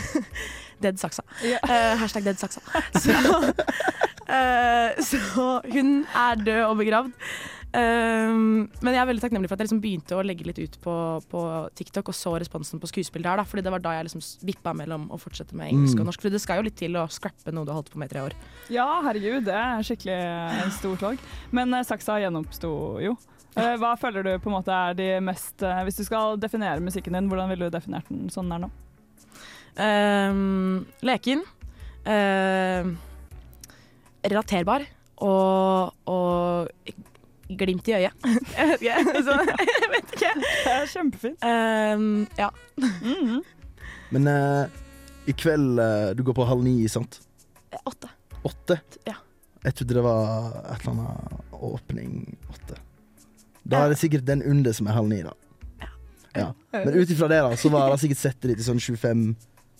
Dead 0.85 0.99
Saksa. 1.01 1.23
Ja. 1.43 1.59
Eh, 1.63 1.97
hashtag 2.01 2.25
Dead 2.25 2.39
Saksa. 2.39 2.61
Så, 3.01 3.13
uh, 4.29 4.91
så 5.01 5.61
hun 5.73 6.05
er 6.15 6.35
død 6.45 6.63
og 6.65 6.77
begravd. 6.83 7.13
Um, 7.75 8.69
men 8.87 8.95
jeg 8.95 9.01
er 9.03 9.09
veldig 9.09 9.23
takknemlig 9.25 9.49
for 9.51 9.57
at 9.57 9.63
jeg 9.65 9.67
liksom 9.67 9.81
begynte 9.83 10.15
å 10.15 10.23
legge 10.23 10.45
litt 10.47 10.61
ut 10.63 10.77
på, 10.85 10.93
på 11.27 11.41
TikTok 11.75 12.13
og 12.13 12.15
så 12.15 12.37
responsen 12.39 12.79
på 12.79 12.87
skuespill 12.87 13.25
der. 13.27 13.41
Da, 13.41 13.45
fordi 13.51 13.65
det 13.67 13.73
var 13.75 13.83
da 13.83 13.97
jeg 13.97 14.07
liksom 14.07 14.23
vippa 14.47 14.71
mellom 14.79 15.09
å 15.11 15.19
fortsette 15.19 15.57
med 15.59 15.73
engelsk 15.73 15.97
Mm. 15.99 16.05
og 16.05 16.07
norsk. 16.13 16.23
For 16.23 16.31
det 16.31 16.41
skal 16.45 16.61
jo 16.61 16.67
litt 16.69 16.77
til 16.79 16.95
å 17.01 17.09
scrappe 17.11 17.51
noe 17.51 17.67
du 17.67 17.73
har 17.73 17.81
holdt 17.81 17.91
på 17.91 17.99
med 17.99 18.07
i 18.11 18.15
tre 18.15 18.23
år. 18.29 18.37
Ja, 18.71 18.87
herregud, 19.03 19.49
det 19.49 19.57
er 19.59 19.83
skikkelig 19.83 20.19
en 20.63 20.71
stor 20.77 20.95
tog. 21.03 21.25
Men 21.51 21.75
uh, 21.75 21.83
saksa 21.83 22.21
gjenoppsto 22.23 22.71
jo. 23.03 23.17
Uh, 23.59 23.75
Hva 23.83 23.97
føler 23.99 24.23
du 24.27 24.31
på 24.43 24.51
en 24.53 24.57
måte 24.61 24.75
er 24.75 24.95
de 24.99 25.09
mest 25.23 25.63
uh, 25.63 25.83
Hvis 25.87 25.99
du 26.01 26.05
skal 26.07 26.39
definere 26.43 26.83
musikken 26.83 27.15
din, 27.15 27.29
hvordan 27.31 27.51
ville 27.51 27.67
du 27.69 27.75
definert 27.75 28.07
den 28.11 28.31
sånn 28.35 28.51
den 28.51 28.57
er 28.57 28.65
nå? 28.69 28.71
Um, 29.75 30.87
leken. 31.03 31.43
Uh, 32.07 32.95
relaterbar. 34.23 34.87
Og, 35.23 35.95
og 36.11 36.95
glimt 37.49 37.89
i 37.89 37.97
øyet. 37.99 38.29
jeg 38.59 38.69
vet 38.71 38.85
ikke. 38.85 39.03
Så, 39.27 39.37
jeg 39.51 39.91
vet 39.93 40.15
ikke. 40.17 40.33
Det 40.39 40.73
er 40.75 40.89
kjempefint. 40.93 41.45
Um, 41.45 42.27
ja. 42.39 42.49
Mhm. 42.81 43.43
Men 44.15 44.29
uh, 44.31 44.65
i 45.27 45.33
kveld 45.33 45.81
uh, 45.81 46.13
Du 46.15 46.23
går 46.23 46.37
på 46.37 46.45
halv 46.47 46.63
ni, 46.63 46.77
sant? 46.89 47.21
Åtte. 47.85 48.11
Åtte? 48.45 48.79
Ja. 49.09 49.17
Jeg 49.65 49.79
trodde 49.79 49.97
det 49.97 50.05
var 50.05 50.53
et 50.75 50.85
eller 50.85 50.93
annet 50.93 51.55
åpning 51.65 52.13
åtte. 52.53 52.77
Da 53.65 53.85
er 53.85 53.95
det 53.95 53.99
sikkert 53.99 54.27
den 54.29 54.43
under 54.45 54.77
som 54.77 54.87
er 54.87 54.99
halv 54.99 55.09
ni, 55.09 55.23
da. 55.25 55.33
Ja. 56.35 56.51
Men 56.71 56.95
ut 56.95 57.11
ifra 57.11 57.29
det, 57.31 57.41
da, 57.47 57.57
så 57.57 57.71
var 57.73 57.89
det 57.91 58.01
sikkert 58.03 58.21
sett 58.21 58.47
litt 58.51 58.61
i 58.61 58.67
sånn 58.67 58.81
25 58.83 59.23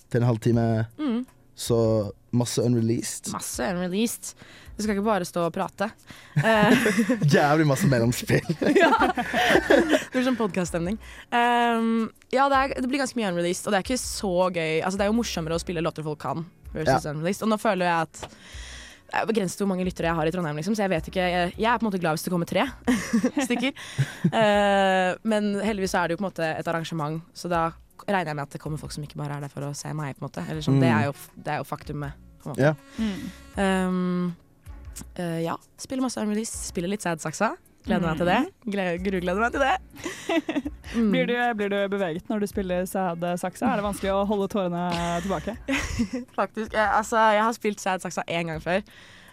til 0.09 0.21
en 0.21 0.27
halvtime. 0.27 0.65
Mm. 0.97 1.19
Så 1.55 2.11
masse 2.35 2.61
unreleased. 2.61 3.31
Masse 3.31 3.63
unreleased. 3.71 4.35
Du 4.75 4.83
skal 4.83 4.97
ikke 4.97 5.05
bare 5.05 5.27
stå 5.27 5.47
og 5.47 5.53
prate. 5.55 5.89
Eh, 6.35 6.73
Jævlig 7.31 7.63
masse 7.63 7.87
mellomspill. 7.87 8.43
ja. 8.75 8.89
Det 9.07 10.09
blir 10.11 10.25
sånn 10.25 10.35
podkaststemning. 10.35 10.97
Um, 11.31 12.09
ja, 12.27 12.49
det, 12.51 12.57
er, 12.59 12.73
det 12.83 12.89
blir 12.91 12.99
ganske 12.99 13.15
mye 13.15 13.29
unreleased, 13.31 13.63
og 13.63 13.71
det 13.71 13.79
er 13.79 13.85
ikke 13.85 14.01
så 14.01 14.33
gøy. 14.49 14.81
Altså, 14.81 14.99
det 14.99 15.05
er 15.05 15.13
jo 15.13 15.15
morsommere 15.15 15.55
å 15.55 15.63
spille 15.63 15.83
låter 15.85 16.03
folk 16.03 16.19
kan, 16.25 16.43
versus 16.73 17.07
unreleased. 17.07 17.45
Og 17.47 17.53
nå 17.53 17.59
føler 17.61 17.87
jeg 17.87 18.09
at 18.09 18.19
det 18.25 19.21
er 19.21 19.29
begrenset 19.31 19.63
hvor 19.63 19.71
mange 19.71 19.87
lyttere 19.87 20.09
jeg 20.09 20.19
har 20.19 20.27
i 20.27 20.35
Trondheim, 20.35 20.59
liksom, 20.59 20.75
så 20.75 20.83
jeg 20.83 20.91
vet 20.91 21.07
ikke 21.07 21.23
Jeg, 21.23 21.55
jeg 21.55 21.69
er 21.71 21.79
på 21.79 21.85
en 21.85 21.87
måte 21.87 22.01
glad 22.03 22.17
hvis 22.17 22.25
det 22.27 22.35
kommer 22.35 22.51
tre 22.51 22.67
stykker. 23.47 23.87
Uh, 24.27 25.15
men 25.23 25.53
heldigvis 25.63 25.95
er 25.95 26.09
det 26.11 26.17
jo 26.17 26.19
på 26.19 26.25
en 26.25 26.31
måte 26.33 26.51
et 26.51 26.71
arrangement, 26.73 27.23
så 27.31 27.51
da 27.51 27.63
regner 28.07 28.31
jeg 28.31 28.35
med 28.35 28.43
at 28.47 28.55
det 28.55 28.61
kommer 28.61 28.77
folk 28.81 28.91
som 28.95 29.03
ikke 29.05 29.17
bare 29.19 29.37
er 29.37 29.45
der 29.45 29.51
for 29.53 29.65
å 29.67 29.73
se 29.75 29.91
meg, 29.93 30.15
på 30.17 30.23
en 30.23 30.29
måte. 30.29 30.43
Eller 30.49 30.61
sånn, 30.65 30.75
Mm. 30.79 30.81
det, 30.85 30.89
er 30.91 31.05
jo, 31.05 31.13
det 31.45 31.53
er 31.53 31.57
jo 31.63 31.67
faktumet. 31.69 32.13
På 32.43 32.49
en 32.49 32.53
måte. 32.53 32.61
Ja. 32.61 32.73
Mm. 32.99 33.21
Um, 33.57 34.35
uh, 35.19 35.39
ja. 35.43 35.55
Spiller 35.77 36.01
masse 36.05 36.21
unreleased. 36.21 36.59
Spiller 36.69 36.89
litt 36.91 37.01
sad 37.05 37.19
saksa. 37.23 37.55
Gleder 37.85 38.07
meg 38.07 38.17
til 38.17 38.25
det. 38.25 38.37
Gle- 38.65 38.97
Grugleder 39.05 39.41
meg 39.43 39.51
til 39.53 39.61
det. 39.61 39.75
Mm. 40.95 41.09
Blir, 41.13 41.27
du, 41.29 41.35
blir 41.59 41.69
du 41.69 41.77
beveget 41.91 42.29
når 42.29 42.39
du 42.41 42.47
spiller 42.49 42.85
Sad 42.89 43.21
Saksa? 43.41 43.67
Er 43.69 43.77
det 43.81 43.83
vanskelig 43.85 44.11
å 44.13 44.23
holde 44.29 44.47
tårene 44.49 44.85
tilbake? 45.21 45.53
Faktisk. 46.39 46.73
Jeg, 46.73 46.87
altså, 46.87 47.17
jeg 47.35 47.43
har 47.45 47.53
spilt 47.57 47.81
Sad 47.83 48.01
Saksa 48.05 48.23
én 48.29 48.49
gang 48.49 48.61
før. 48.63 48.81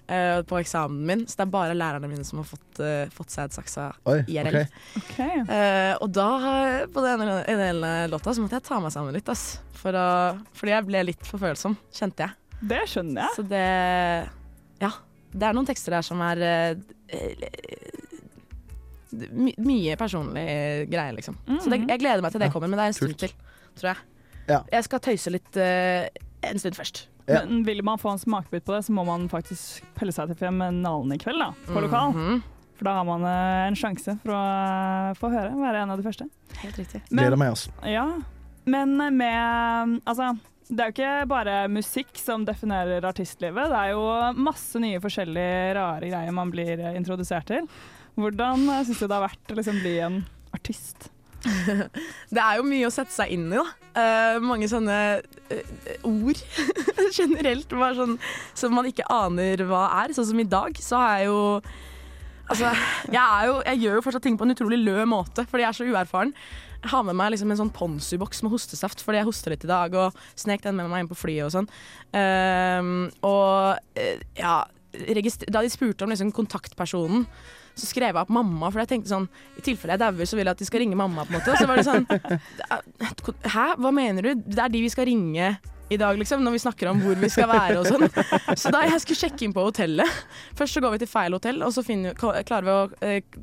Eh, 0.06 0.42
på 0.42 0.58
eksamen 0.58 1.06
min, 1.06 1.24
så 1.28 1.38
det 1.38 1.44
er 1.46 1.52
bare 1.52 1.76
lærerne 1.76 2.08
mine 2.10 2.24
som 2.26 2.40
har 2.42 2.48
fått, 2.48 2.80
uh, 2.80 3.10
fått 3.14 3.32
Sad 3.34 3.54
Saksa 3.54 3.90
Oi, 4.10 4.20
IRL. 4.26 4.58
Okay. 4.62 4.66
Okay. 5.02 5.42
Uh, 5.48 5.94
og 6.02 6.10
da, 6.14 6.28
på 6.92 7.04
den 7.04 7.24
ene 7.24 7.38
den 7.46 7.64
ene 7.68 7.92
låta, 8.12 8.34
så 8.34 8.44
måtte 8.44 8.58
jeg 8.58 8.66
ta 8.66 8.80
meg 8.82 8.94
sammen 8.94 9.16
litt, 9.16 9.28
ass. 9.32 9.60
For 9.78 9.96
å, 9.98 10.06
fordi 10.58 10.74
jeg 10.74 10.88
ble 10.88 11.04
litt 11.10 11.26
for 11.26 11.42
følsom, 11.42 11.76
kjente 11.94 12.26
jeg. 12.26 12.58
Det 12.72 12.82
skjønner 12.90 13.24
jeg. 13.24 13.38
Så 13.38 13.46
det 13.50 13.66
Ja. 14.82 14.92
Det 15.32 15.46
er 15.48 15.54
noen 15.56 15.64
tekster 15.64 15.94
der 15.96 16.04
som 16.04 16.20
er 16.20 16.42
my, 19.32 19.54
Mye 19.56 19.96
personlig 19.96 20.44
greie, 20.92 21.14
liksom. 21.16 21.38
Så 21.56 21.72
det, 21.72 21.82
jeg 21.88 22.02
gleder 22.02 22.24
meg 22.24 22.34
til 22.34 22.42
det 22.44 22.50
kommer, 22.52 22.68
men 22.68 22.76
det 22.80 22.84
er 22.84 22.92
en 22.92 22.98
stund 22.98 23.16
til, 23.20 23.32
tror 23.80 23.94
jeg. 23.94 24.04
Ja. 24.50 24.60
Jeg 24.74 24.86
skal 24.88 25.02
tøyse 25.08 25.32
litt 25.32 25.56
en 25.56 26.60
stund 26.60 26.76
først. 26.76 27.06
Ja. 27.26 27.42
Men 27.46 27.62
vil 27.66 27.82
man 27.86 28.00
få 28.02 28.10
en 28.12 28.18
smakebit 28.18 28.64
på 28.66 28.74
det, 28.74 28.82
så 28.86 28.94
må 28.96 29.04
man 29.06 29.28
faktisk 29.30 29.84
pelle 29.98 30.14
seg 30.14 30.32
til 30.32 30.38
fem 30.40 30.56
med 30.58 30.80
nalen 30.82 31.14
i 31.14 31.20
kveld, 31.22 31.38
da, 31.38 31.52
på 31.68 31.84
lokal. 31.84 32.16
Mhm. 32.16 32.42
For 32.82 32.88
da 32.88 32.96
har 32.98 33.06
man 33.06 33.22
eh, 33.28 33.66
en 33.68 33.76
sjanse 33.78 34.16
for 34.24 34.34
å 34.34 34.38
eh, 34.42 35.12
få 35.20 35.28
høre, 35.30 35.52
være 35.54 35.84
en 35.84 35.92
av 35.94 36.00
de 36.00 36.06
første. 36.06 36.26
Helt 36.64 36.80
riktig. 36.80 37.02
Gleder 37.12 37.38
meg, 37.38 37.52
altså. 37.54 37.70
Ja, 37.86 38.08
men 38.66 38.96
med 38.96 40.00
Altså, 40.08 40.32
det 40.66 40.80
er 40.82 40.90
jo 40.90 40.94
ikke 40.96 41.28
bare 41.30 41.56
musikk 41.70 42.10
som 42.18 42.46
definerer 42.48 43.06
artistlivet. 43.06 43.70
Det 43.70 43.78
er 43.84 43.92
jo 43.94 44.02
masse 44.40 44.82
nye 44.82 44.98
forskjellige 45.04 45.76
rare 45.78 46.10
greier 46.10 46.34
man 46.34 46.50
blir 46.50 46.74
eh, 46.80 46.98
introdusert 46.98 47.46
til. 47.52 47.70
Hvordan 48.18 48.66
syns 48.82 48.98
du 48.98 49.06
det 49.06 49.14
har 49.14 49.28
vært 49.28 49.54
å 49.54 49.60
liksom, 49.60 49.78
bli 49.84 49.98
en 50.02 50.22
artist? 50.56 51.11
Det 51.42 52.42
er 52.42 52.58
jo 52.58 52.66
mye 52.66 52.88
å 52.88 52.94
sette 52.94 53.14
seg 53.14 53.32
inn 53.34 53.48
i, 53.50 53.58
da. 53.58 53.66
Uh, 53.92 54.36
mange 54.44 54.68
sånne 54.70 54.96
uh, 55.20 55.62
ord 56.08 56.38
generelt 57.18 57.72
sånn, 57.98 58.18
som 58.56 58.76
man 58.76 58.88
ikke 58.88 59.08
aner 59.12 59.64
hva 59.68 59.86
er. 60.02 60.14
Sånn 60.16 60.30
som 60.30 60.42
i 60.42 60.48
dag, 60.48 60.78
så 60.80 61.00
har 61.02 61.16
jeg 61.20 61.32
jo 61.32 61.40
Altså, 62.52 62.68
jeg, 63.08 63.46
jo, 63.46 63.52
jeg 63.64 63.78
gjør 63.80 63.94
jo 63.96 64.02
fortsatt 64.04 64.24
ting 64.26 64.34
på 64.36 64.44
en 64.44 64.52
utrolig 64.52 64.76
lø 64.82 65.06
måte, 65.08 65.44
fordi 65.48 65.62
jeg 65.62 65.70
er 65.70 65.76
så 65.78 65.86
uerfaren. 65.86 66.32
Jeg 66.82 66.90
har 66.90 67.04
med 67.06 67.16
meg 67.16 67.30
liksom 67.32 67.52
en 67.54 67.60
sånn 67.62 67.70
Ponzu-boks 67.72 68.42
med 68.44 68.52
hostesaft 68.52 69.00
fordi 69.00 69.20
jeg 69.20 69.28
hoster 69.28 69.54
litt 69.54 69.64
i 69.64 69.70
dag, 69.70 69.94
og 69.96 70.18
snek 70.36 70.64
den 70.66 70.76
med 70.76 70.90
meg 70.90 71.04
inn 71.04 71.08
på 71.08 71.16
flyet 71.16 71.46
og 71.46 71.54
sånn. 71.54 71.70
Uh, 72.12 73.08
og 73.24 74.02
ja 74.36 74.56
Da 74.92 75.62
de 75.62 75.72
spurte 75.72 76.04
om 76.04 76.12
liksom 76.12 76.32
kontaktpersonen, 76.36 77.26
så 77.72 77.88
skrev 77.88 78.10
jeg 78.10 78.20
opp 78.20 78.32
mamma, 78.32 78.68
for 78.68 78.82
jeg 78.82 78.90
tenkte 78.90 79.08
sånn 79.08 79.28
I 79.56 79.62
tilfelle 79.64 79.94
jeg 79.96 80.02
dauer, 80.02 80.28
så 80.28 80.36
vil 80.36 80.44
jeg 80.44 80.56
at 80.58 80.60
de 80.60 80.68
skal 80.68 80.82
ringe 80.84 80.98
mamma, 80.98 81.24
på 81.24 81.32
en 81.32 81.38
måte. 81.38 81.54
Så 81.56 81.68
var 81.68 81.80
det 81.80 81.86
sånn 81.88 82.04
Hæ, 83.54 83.68
hva 83.80 83.92
mener 83.94 84.28
du? 84.28 84.42
Det 84.44 84.60
er 84.60 84.74
de 84.74 84.82
vi 84.84 84.92
skal 84.92 85.08
ringe 85.08 85.54
i 85.92 85.98
dag, 86.00 86.16
liksom, 86.18 86.42
når 86.44 86.54
vi 86.56 86.60
snakker 86.62 86.88
om 86.88 87.00
hvor 87.04 87.18
vi 87.20 87.28
skal 87.32 87.50
være 87.50 87.80
og 87.80 87.88
sånn. 87.88 88.06
Så 88.60 88.72
da 88.72 88.84
jeg 88.86 89.00
skulle 89.02 89.22
sjekke 89.26 89.44
inn 89.44 89.52
på 89.52 89.64
hotellet 89.66 90.08
Først 90.56 90.78
så 90.78 90.80
går 90.80 90.94
vi 90.94 91.02
til 91.02 91.10
feil 91.10 91.36
hotell, 91.36 91.60
og 91.66 91.74
så 91.74 91.84
finner, 91.84 92.16
klarer 92.16 92.64
vi 92.64 92.72
å 92.72 93.08
eh, 93.08 93.42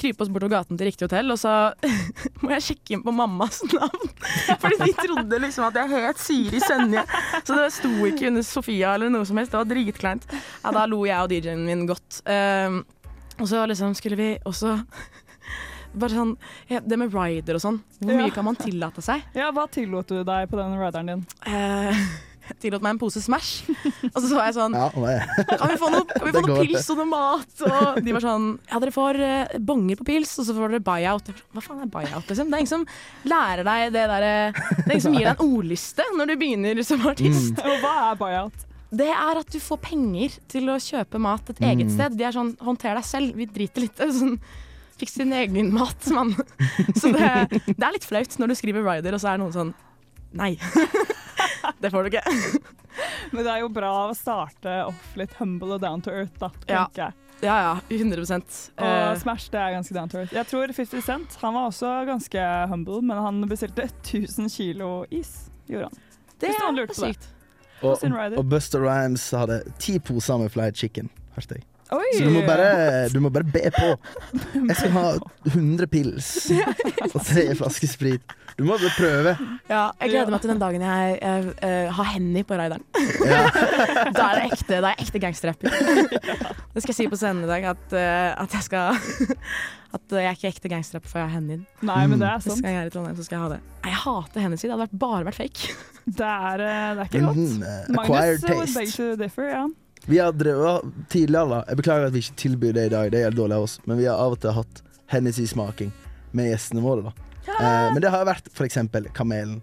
krype 0.00 0.24
oss 0.24 0.30
bortover 0.32 0.54
gaten 0.56 0.78
til 0.80 0.88
riktig 0.90 1.06
hotell, 1.08 1.30
og 1.34 1.38
så 1.40 1.52
må 2.42 2.50
jeg 2.54 2.64
sjekke 2.68 2.96
inn 2.96 3.02
på 3.04 3.14
mammas 3.14 3.60
navn. 3.72 4.08
Fordi 4.62 4.78
de 4.82 4.94
trodde 4.98 5.40
liksom 5.44 5.68
at 5.68 5.78
jeg 5.80 5.92
het 5.94 6.22
Siri 6.22 6.60
Sønje. 6.64 7.04
Så 7.44 7.58
det 7.58 7.68
sto 7.76 7.92
ikke 8.08 8.28
under 8.32 8.46
Sofia 8.46 8.94
eller 8.98 9.12
noe 9.14 9.26
som 9.28 9.38
helst. 9.40 9.52
Det 9.54 9.60
var 9.62 9.70
dritkleint. 9.70 10.26
Ja, 10.62 10.72
da 10.74 10.84
lo 10.90 11.02
jeg 11.08 11.18
og 11.20 11.30
DJ-en 11.32 11.64
min 11.68 11.86
godt. 11.90 12.20
Um, 12.26 12.82
og 13.40 13.48
så 13.50 13.64
liksom 13.66 13.94
skulle 13.98 14.18
vi 14.20 14.28
også 14.46 14.76
bare 16.00 16.10
sånn 16.14 16.32
Det 16.86 16.96
med 16.98 17.14
rider 17.14 17.58
og 17.58 17.62
sånn. 17.62 17.80
Hvor 18.00 18.14
mye 18.14 18.28
Ja. 18.28 18.34
kan 18.34 18.46
man 18.46 18.56
tillate 18.58 19.02
seg? 19.04 19.22
Ja, 19.34 19.50
Hva 19.54 19.66
tillot 19.70 20.10
du 20.10 20.22
deg 20.26 20.50
på 20.50 20.58
den 20.58 20.76
rideren 20.80 21.10
din? 21.12 21.26
Jeg 21.46 21.98
tillot 22.60 22.82
meg 22.84 22.94
en 22.94 22.98
pose 23.00 23.20
Smash. 23.24 23.64
Og 24.10 24.18
så 24.22 24.30
var 24.36 24.48
jeg 24.50 24.56
sånn 24.58 24.74
Ja, 24.76 24.88
Kan 24.92 25.70
vi 25.70 25.78
få 25.80 25.90
noe, 25.94 26.04
vi 26.24 26.32
få 26.34 26.42
noe 26.46 26.58
pils 26.64 26.90
og 26.92 26.98
noe 27.00 27.08
mat? 27.10 27.54
Og 27.68 28.00
de 28.04 28.14
var 28.16 28.24
sånn 28.24 28.48
Ja, 28.70 28.80
dere 28.82 28.94
får 28.94 29.20
eh, 29.24 29.54
bonger 29.64 30.00
på 30.00 30.06
pils, 30.10 30.34
og 30.42 30.48
så 30.48 30.56
får 30.56 30.74
dere 30.76 30.84
buyout. 30.84 31.30
Hva 31.54 31.64
faen 31.64 31.82
er 31.86 31.90
buyout, 31.94 32.26
liksom? 32.28 32.50
Det 32.52 32.58
er 32.58 32.64
ingen 32.64 32.72
som 32.74 32.86
lærer 33.30 33.64
deg 33.68 33.94
det 33.94 34.04
derre 34.12 34.34
Det 34.52 34.84
er 34.84 34.92
ingen 34.96 35.06
som 35.08 35.16
gir 35.16 35.28
deg 35.30 35.40
en 35.40 35.56
ordliste 35.58 36.06
når 36.18 36.32
du 36.32 36.36
begynner 36.44 36.82
som 36.86 37.06
artist. 37.10 37.62
Og 37.64 37.80
hva 37.84 37.94
er 38.10 38.20
buyout? 38.20 38.66
Det 38.94 39.08
er 39.10 39.40
at 39.40 39.48
du 39.50 39.56
får 39.58 39.80
penger 39.82 40.36
til 40.52 40.68
å 40.70 40.76
kjøpe 40.78 41.18
mat 41.18 41.48
et 41.50 41.58
eget 41.66 41.88
Mm. 41.88 41.94
sted. 41.96 42.14
De 42.20 42.24
er 42.28 42.36
sånn 42.36 42.52
håndter 42.62 42.94
deg 42.94 43.04
selv, 43.08 43.34
vi 43.34 43.46
driter 43.50 43.82
litt. 43.88 43.98
Sånn, 43.98 44.36
Fiks 44.94 45.16
din 45.18 45.32
egen 45.34 45.72
mat, 45.74 46.04
mann. 46.14 46.30
Så 46.94 47.10
det, 47.10 47.48
det 47.66 47.82
er 47.82 47.96
litt 47.96 48.04
flaut 48.06 48.36
når 48.38 48.52
du 48.52 48.54
skriver 48.54 48.84
rider, 48.86 49.16
og 49.16 49.18
så 49.24 49.32
er 49.32 49.40
det 49.40 49.42
noen 49.42 49.56
sånn 49.56 49.72
Nei. 50.38 50.52
Det 51.82 51.90
får 51.90 52.02
du 52.06 52.10
ikke. 52.12 52.22
Men 53.34 53.44
det 53.44 53.50
er 53.52 53.60
jo 53.64 53.68
bra 53.74 53.90
å 54.10 54.14
starte 54.16 54.74
off 54.86 55.14
litt 55.18 55.32
humble 55.40 55.76
og 55.76 55.82
down 55.82 56.02
to 56.04 56.12
earth, 56.14 56.36
da, 56.40 56.50
Ja. 56.68 56.84
tenker 56.86 57.06
jeg. 57.08 57.20
Ja 57.44 57.54
ja, 57.60 57.72
100 57.90 58.22
Og 58.78 58.84
Eh, 58.86 59.18
Smash 59.20 59.50
det 59.52 59.58
er 59.60 59.74
ganske 59.74 59.92
down 59.96 60.08
to 60.08 60.18
earth. 60.22 60.32
Jeg 60.32 60.46
tror 60.48 60.70
50 60.72 61.02
Cent 61.04 61.34
han 61.42 61.54
var 61.54 61.68
også 61.68 61.90
ganske 62.08 62.44
humble, 62.70 63.02
men 63.02 63.18
han 63.20 63.42
bestilte 63.50 63.88
1000 63.90 64.48
kilo 64.54 65.04
is. 65.10 65.50
Gjorde 65.68 65.90
han. 65.90 66.00
Det 66.40 66.48
er 66.54 66.94
sykt. 66.94 67.28
Og, 67.82 67.98
og 68.38 68.48
Buster 68.48 68.80
Rhymes 68.80 69.26
hadde 69.34 69.58
ti 69.82 69.98
poser 69.98 70.38
med 70.40 70.52
fried 70.54 70.76
chicken, 70.78 71.10
jeg. 71.36 71.64
Oi! 71.92 72.06
Så 72.16 72.24
du 72.24 72.30
må 72.32 72.40
bare, 72.46 72.68
du 73.14 73.18
må 73.20 73.30
bare 73.34 73.44
be 73.44 73.62
på. 73.74 73.90
Jeg 74.70 74.76
skal 74.78 74.94
ha 74.94 75.04
100 75.50 75.90
pils 75.92 76.30
og 77.14 77.20
tre 77.20 77.50
flasker 77.58 77.90
sprit. 77.90 78.34
Du 78.54 78.62
må 78.64 78.78
bare 78.78 78.92
prøve. 78.94 79.32
Ja, 79.66 79.88
jeg 79.98 80.12
gleder 80.12 80.30
meg 80.30 80.42
til 80.44 80.52
den 80.52 80.60
dagen 80.62 80.82
jeg, 80.84 81.16
jeg, 81.18 81.54
jeg 81.58 81.88
har 81.96 82.06
Henny 82.12 82.44
på 82.46 82.54
raideren. 82.54 82.84
Ja. 83.26 83.40
Da 84.14 84.28
er 84.28 84.38
det 84.38 84.44
ekte, 84.52 84.78
da 84.78 84.92
er 84.92 84.94
jeg 84.94 85.08
ekte 85.08 85.22
gangsterrapper. 85.24 85.74
Det 86.70 86.84
skal 86.84 86.92
jeg 86.92 86.98
si 87.00 87.08
på 87.10 87.18
scenen 87.18 87.42
i 87.42 87.50
dag, 87.50 87.66
at, 87.74 87.96
eh, 87.98 88.30
at 88.30 88.54
jeg 88.54 88.68
skal 88.68 88.94
At 89.94 90.14
jeg 90.14 90.26
er 90.26 90.38
ikke 90.38 90.50
ekte 90.54 90.70
gangsterrapper 90.70 91.10
for 91.10 91.22
jeg 91.22 91.28
har 91.28 91.34
Henny. 91.34 91.60
Nei, 91.86 92.00
men 92.10 92.22
det 92.22 92.30
er 92.30 92.46
sant. 92.46 92.62
gang 92.62 92.78
jeg 92.78 92.86
er 92.86 92.90
i 92.90 92.94
Trondheim, 92.94 93.18
så 93.18 93.26
skal 93.26 93.36
jeg 93.36 93.44
ha 93.44 93.52
det. 93.56 93.60
Jeg 93.84 94.00
hater 94.04 94.46
Hennessy. 94.46 94.66
Det 94.66 94.72
hadde 94.74 94.86
vært, 94.86 94.98
bare 95.02 95.26
vært 95.28 95.38
fake. 95.42 95.76
Det 96.04 96.30
er, 96.30 96.64
eh, 96.64 96.88
det 96.94 97.04
er 97.04 97.10
ikke 97.10 97.26
godt. 97.26 97.42
Mm, 97.42 97.62
eh, 97.62 98.02
acquired 98.02 98.42
Magnus 98.42 98.50
would 98.54 98.74
beg 98.78 98.94
to 98.94 99.06
differ, 99.22 99.50
ja. 99.50 99.66
Vi 100.06 100.18
har 100.18 100.32
drevet 100.36 100.84
tidligere 101.08 101.48
da. 101.48 101.60
Jeg 101.68 101.80
beklager 101.80 102.08
at 102.08 102.14
vi 102.14 102.20
ikke 102.24 102.40
tilbyr 102.42 102.74
det 102.76 102.88
i 102.88 102.92
dag, 102.92 103.12
det 103.12 103.22
er 103.24 103.36
dårlig 103.36 103.56
av 103.56 103.66
oss. 103.68 103.78
Men 103.88 104.00
vi 104.00 104.08
har 104.08 104.20
av 104.20 104.36
og 104.36 104.42
til 104.42 104.52
hatt 104.56 104.82
Hennessy-smaking 105.12 105.92
med 106.36 106.50
gjestene 106.50 106.84
våre. 106.84 107.08
da 107.08 107.54
eh, 107.54 107.92
Men 107.94 108.02
det 108.04 108.12
har 108.12 108.26
vært 108.28 108.50
for 108.52 108.66
eksempel 108.68 109.08
Kamelen. 109.16 109.62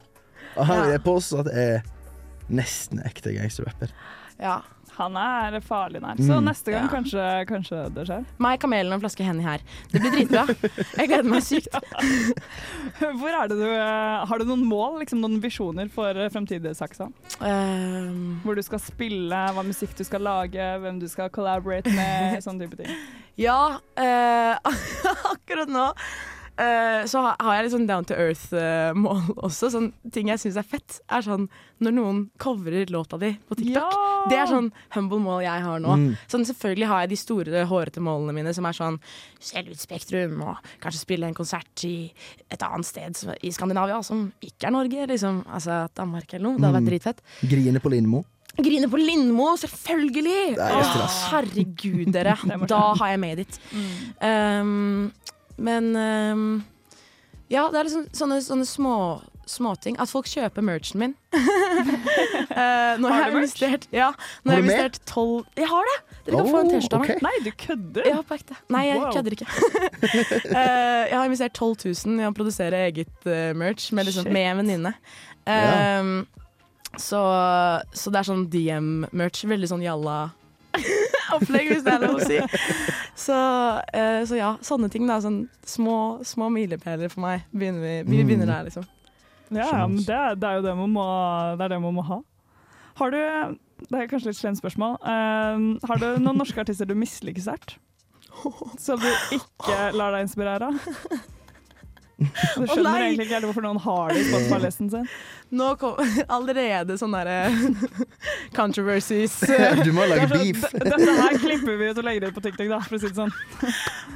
Og 0.55 0.65
han 0.67 0.83
vil 0.83 0.95
jeg 0.95 1.03
påstå 1.05 1.43
at 1.43 1.51
er 1.53 1.83
nesten 2.51 3.03
ekte 3.05 3.35
gangsterrapper. 3.35 3.93
Ja. 4.41 4.59
Han 5.01 5.17
er 5.17 5.59
farlig 5.65 6.01
nær. 6.03 6.19
Så 6.21 6.37
Mm. 6.39 6.45
neste 6.49 6.71
gang 6.71 6.85
Ja. 6.87 6.91
kanskje, 6.95 7.25
kanskje 7.49 7.79
det 7.95 8.07
skjer. 8.07 8.25
Meg, 8.39 8.59
Kamelen 8.59 8.91
og 8.93 8.99
en 8.99 9.01
flaske 9.03 9.23
Henny 9.25 9.43
her. 9.43 9.59
Det 9.91 10.01
blir 10.01 10.11
dritbra. 10.15 10.45
Jeg 10.97 11.07
gleder 11.09 11.29
meg 11.29 11.41
sykt. 11.43 11.67
Hvor 13.19 13.29
er 13.33 13.47
det 13.51 13.57
du, 13.57 13.65
eh, 13.65 14.25
Har 14.25 14.37
du 14.39 14.45
noen 14.45 14.65
mål, 14.67 14.99
liksom 15.01 15.21
noen 15.23 15.39
visjoner 15.41 15.89
for 15.91 16.09
eh, 16.15 16.29
fremtidige 16.29 16.75
Saksa? 16.77 17.09
Um, 17.41 18.39
Hvor 18.43 18.55
du 18.55 18.61
skal 18.61 18.79
spille, 18.79 19.41
hva 19.55 19.63
musikk 19.65 19.95
du 19.97 20.03
skal 20.03 20.21
lage, 20.21 20.67
hvem 20.81 20.99
du 21.01 21.07
skal 21.11 21.29
collaborate 21.29 21.91
med, 21.93 22.37
sånne 22.45 22.67
type 22.67 22.77
ting. 22.83 22.95
ja, 23.37 23.77
uh, 23.97 24.73
akkurat 25.33 25.69
nå 25.71 25.87
eh, 26.61 27.01
så 27.09 27.21
har 27.39 27.55
jeg 27.57 27.65
litt 27.65 27.73
sånn 27.73 27.87
down 27.89 28.05
to 28.05 28.13
earth-mål 28.15 29.21
også. 29.47 29.69
Sånn 29.73 29.89
ting 30.13 30.29
jeg 30.31 30.41
syns 30.43 30.59
er 30.61 30.67
fett, 30.67 30.99
er 31.09 31.25
sånn 31.25 31.47
når 31.81 31.95
noen 31.97 32.19
covrer 32.41 32.91
låta 32.93 33.17
di 33.21 33.31
på 33.49 33.57
TikTok. 33.57 33.95
Det 34.29 34.37
er 34.37 34.45
sånn 34.51 34.67
humble 34.93 35.17
mål 35.23 35.41
jeg 35.47 35.63
har 35.65 35.79
nå. 35.81 35.95
Mm. 35.97 36.09
Sånn, 36.29 36.45
selvfølgelig 36.45 36.89
har 36.91 37.03
jeg 37.05 37.09
de 37.15 37.19
store, 37.23 37.63
hårete 37.71 38.03
målene 38.05 38.35
mine, 38.37 38.53
som 38.53 38.67
er 38.69 38.77
sånn 38.77 38.99
selge 39.41 39.73
ut 39.73 39.81
Spektrum 39.81 40.43
og 40.45 40.59
kanskje 40.83 41.01
spille 41.01 41.25
en 41.31 41.37
konsert 41.37 41.85
i 41.89 41.95
et 42.53 42.61
annet 42.67 42.85
sted 42.85 43.23
i 43.41 43.49
Skandinavia 43.55 43.97
som 44.05 44.27
ikke 44.45 44.69
er 44.69 44.75
Norge, 44.77 45.07
liksom. 45.09 45.41
Altså 45.49 45.87
Danmark 45.97 46.29
eller 46.37 46.45
noe. 46.51 46.59
Det 46.61 46.67
hadde 46.69 46.77
vært 46.77 46.85
Mm. 46.85 46.91
dritfett. 46.93 47.25
Grine 47.49 47.79
på 47.81 47.89
Lindmo. 47.95 48.21
Grine 48.61 48.87
på 48.91 48.99
Lindmo, 48.99 49.55
selvfølgelig! 49.57 50.53
Stas. 50.59 51.17
herregud, 51.31 52.11
dere. 52.11 52.33
Er. 52.51 52.65
Da 52.67 52.81
har 52.99 53.07
jeg 53.13 53.19
made 53.23 53.39
it. 53.45 53.59
Mm. 53.71 53.91
Um, 54.21 55.11
men 55.61 55.91
um, 55.95 56.45
ja, 57.51 57.67
det 57.71 57.79
er 57.81 57.87
liksom 57.89 58.07
sånne, 58.15 58.39
sånne 58.45 58.65
små 58.69 58.95
småting. 59.51 59.97
At 59.99 60.07
folk 60.07 60.29
kjøper 60.31 60.63
merchen 60.63 61.01
min. 61.01 61.13
uh, 61.35 61.39
nå 63.01 63.09
Har 63.09 63.17
har 63.17 63.31
du 63.33 63.35
merch? 63.35 63.41
investert 63.41 63.87
Ja, 63.91 64.11
nå 64.45 64.51
Har 64.53 64.53
har 64.53 64.61
jeg 64.61 64.63
du 64.63 64.67
mer? 64.69 64.77
investert 64.77 64.99
tolv 65.09 65.45
Jeg 65.59 65.67
har 65.71 65.89
det! 65.89 65.97
Dere 66.27 66.37
kan 66.37 66.47
få 66.47 66.59
en 66.61 66.69
Oh, 66.69 66.71
T-skjorte 66.71 66.95
av 66.95 67.01
meg. 67.03 67.11
ok. 67.17 67.23
Nei, 67.25 67.33
du 67.43 67.51
kødder! 67.65 68.07
Ja, 68.11 68.19
på 68.29 68.37
ekte. 68.37 68.57
Nei, 68.71 68.83
jeg 68.87 69.01
Wow. 69.01 69.11
kødder 69.17 69.35
ikke. 69.35 69.47
uh, 69.49 71.03
jeg 71.11 71.17
har 71.17 71.25
investert 71.27 71.57
12 71.57 71.75
000 72.05 72.21
i 72.21 72.27
å 72.29 72.35
produsere 72.37 72.83
eget 72.87 73.27
uh, 73.27 73.51
merch 73.57 73.89
med, 73.97 74.07
liksom, 74.07 74.29
med 74.31 74.47
en 74.53 74.61
venninne. 74.61 74.93
Um, 75.41 75.51
yeah. 75.51 76.13
så, 77.01 77.21
så 77.97 78.13
det 78.13 78.21
er 78.21 78.29
sånn 78.29 78.45
DM-merch. 78.53 79.43
Veldig 79.49 79.71
sånn 79.73 79.83
jalla 79.83 80.19
opplegg, 81.37 81.69
hvis 81.71 81.83
det 81.85 81.93
er 81.93 82.03
lov 82.05 82.19
å 82.19 82.25
si. 82.25 82.39
Så, 83.15 83.37
eh, 83.93 84.21
så 84.29 84.37
ja, 84.39 84.51
sånne 84.65 84.89
ting. 84.91 85.05
da 85.09 85.19
sånn 85.23 85.43
Små, 85.67 85.95
små 86.27 86.49
milepæler 86.53 87.09
for 87.11 87.21
meg. 87.25 87.45
Begynner 87.53 87.81
vi, 87.85 87.93
vi 88.09 88.21
Mm. 88.23 88.27
begynner 88.27 88.47
der, 88.51 88.63
liksom. 88.69 88.85
Ja, 89.51 89.65
ja, 89.67 89.87
men 89.87 89.97
det, 90.07 90.19
det 90.39 90.47
er 90.47 90.55
jo 90.61 90.61
det 90.63 90.75
man 90.79 90.93
må, 90.95 91.05
det 91.59 91.65
er 91.65 91.73
det 91.75 91.81
man 91.83 91.93
må 91.97 92.03
ha. 92.07 92.21
Har 93.01 93.11
du 93.11 93.17
Det 93.81 93.97
er 93.97 94.07
kanskje 94.07 94.29
litt 94.29 94.37
slemt 94.39 94.59
spørsmål. 94.61 94.97
eh, 95.01 95.87
har 95.89 95.97
du 95.97 96.07
noen 96.21 96.37
norske 96.37 96.59
artister 96.61 96.85
du 96.85 96.93
misliker 96.95 97.41
sterkt? 97.41 97.77
Som 98.79 98.99
du 99.01 99.09
ikke 99.35 99.91
lar 99.97 100.11
deg 100.15 100.23
inspirere 100.27 100.69
av? 100.71 100.91
Du 102.21 102.65
skjønner 102.69 102.97
jeg 103.01 103.11
egentlig 103.11 103.27
ikke 103.27 103.41
hvorfor 103.47 103.65
noen 103.65 103.79
har 103.81 104.11
det 104.11 104.21
i 104.21 104.27
Spotify-listen 104.29 104.91
sin. 104.93 105.07
Nå 105.51 105.71
kom 105.81 105.97
allerede 106.37 106.97
sånne 107.01 107.23
derre 107.25 107.95
controversies. 108.59 109.39
Du 109.81 109.91
må 109.95 110.05
lage 110.09 110.29
beef. 110.31 110.63
Dette 110.75 111.17
her 111.21 111.39
klipper 111.41 111.79
vi 111.79 111.89
ut 111.91 111.97
og 111.97 112.07
legger 112.07 112.29
ut 112.29 112.37
på 112.37 112.45
TikTok, 112.45 112.69
da, 112.71 112.79
for 112.85 112.97
å 112.97 113.01
si 113.01 113.11
det 113.11 113.17
sånn. 113.17 113.35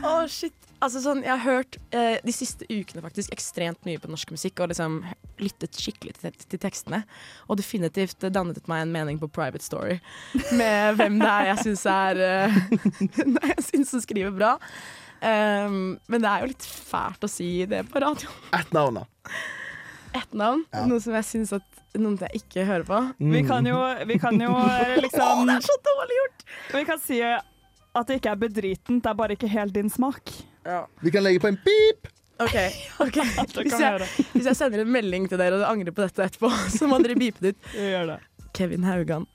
oh, 0.04 0.24
shit. 0.32 0.56
Altså, 0.84 1.00
sånn, 1.02 1.22
jeg 1.24 1.32
har 1.32 1.42
hørt 1.42 1.78
eh, 1.96 2.18
de 2.22 2.34
siste 2.36 2.68
ukene 2.68 3.02
faktisk 3.02 3.32
ekstremt 3.34 3.88
mye 3.88 4.00
på 4.02 4.10
norsk 4.12 4.34
musikk 4.36 4.60
og 4.62 4.74
liksom 4.74 5.00
lyttet 5.42 5.80
skikkelig 5.80 6.18
til, 6.20 6.36
til 6.46 6.62
tekstene. 6.62 7.02
Og 7.48 7.58
definitivt 7.62 8.28
dannet 8.28 8.68
meg 8.70 8.84
en 8.84 8.94
mening 8.94 9.22
på 9.22 9.32
Private 9.32 9.64
Story 9.66 9.98
med 10.54 11.00
hvem 11.00 11.18
det 11.22 11.32
er 11.32 11.50
jeg 11.54 11.64
syns 11.64 11.86
er 11.90 12.22
eh, 12.28 12.60
jeg 13.54 13.66
synes 13.72 13.96
hun 13.96 14.06
skriver 14.06 14.36
bra. 14.36 14.54
Um, 15.22 16.00
men 16.12 16.22
det 16.22 16.30
er 16.30 16.42
jo 16.44 16.50
litt 16.52 16.66
fælt 16.66 17.24
å 17.26 17.30
si 17.32 17.66
det 17.70 17.84
på 17.90 18.02
radio. 18.04 18.30
Ett 18.54 18.72
navn, 18.76 19.00
da. 19.02 19.32
Ett 20.16 20.34
navn, 20.34 20.66
Ja. 20.74 20.86
noe 20.86 21.00
som 21.04 21.14
jeg 21.18 21.24
syns 21.28 21.54
at 21.54 21.82
noen 22.00 22.18
jeg 22.20 22.42
ikke 22.44 22.66
hører 22.68 22.84
på. 22.88 23.00
Vi 23.20 23.42
Mm. 23.42 23.48
kan 23.48 23.66
jo, 23.66 23.80
vi 24.06 24.18
kan 24.20 24.40
jo 24.40 24.50
liksom 25.06 25.44
Å, 25.44 25.46
det 25.48 25.56
er 25.56 25.66
så 25.66 25.78
dårlig 25.88 26.20
gjort! 26.22 26.44
Vi 26.74 26.84
kan 26.86 27.00
si 27.00 27.22
at 27.22 28.08
det 28.08 28.20
ikke 28.22 28.32
er 28.32 28.36
bedritent, 28.36 29.04
det 29.04 29.10
er 29.10 29.14
bare 29.16 29.36
ikke 29.36 29.48
helt 29.50 29.74
din 29.74 29.90
smak. 29.90 30.32
Vi 31.02 31.12
kan 31.12 31.24
legge 31.24 31.40
på 31.40 31.48
en 31.48 31.58
pip! 31.58 32.08
OK. 32.40 32.56
okay. 33.00 33.24
Hvis, 33.64 33.80
jeg, 33.80 34.02
hvis 34.34 34.46
jeg 34.52 34.56
sender 34.60 34.82
en 34.84 34.92
melding 34.92 35.30
til 35.32 35.40
dere 35.40 35.56
og 35.62 35.70
angrer 35.72 35.92
på 35.96 36.04
dette 36.04 36.26
etterpå, 36.28 36.50
så 36.78 36.88
må 36.92 37.00
dere 37.04 37.16
beepe 37.16 37.40
det 37.40 37.56
ut. 37.56 38.20
Kevin 38.56 38.84
Haugan. 38.84 39.26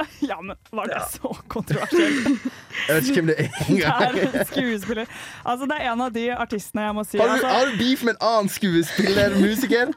Ja, 0.30 0.36
men 0.40 0.56
var 0.72 0.86
det 0.86 1.00
så 1.12 1.30
kontroversielt? 1.52 2.28
Jeg 2.88 2.96
vet 2.96 3.08
ikke 3.08 3.20
hvem 3.20 3.26
det 3.30 3.36
er 3.38 3.48
Det 3.58 3.68
engang. 3.68 4.02
er 4.02 4.40
en 4.40 4.46
skuespiller. 4.48 5.06
Altså, 5.44 5.66
det 5.68 5.76
er 5.78 5.92
en 5.92 6.00
av 6.06 6.12
de 6.14 6.24
artistene 6.34 6.86
jeg 6.86 6.94
må 6.96 7.04
si 7.04 7.18
Har 7.20 7.28
du, 7.28 7.32
altså, 7.34 7.50
har 7.52 7.68
du 7.70 7.76
beef 7.80 8.04
med 8.06 8.14
en 8.14 8.22
annen 8.28 8.48
skuespiller, 8.52 9.34
musiker? 9.42 9.92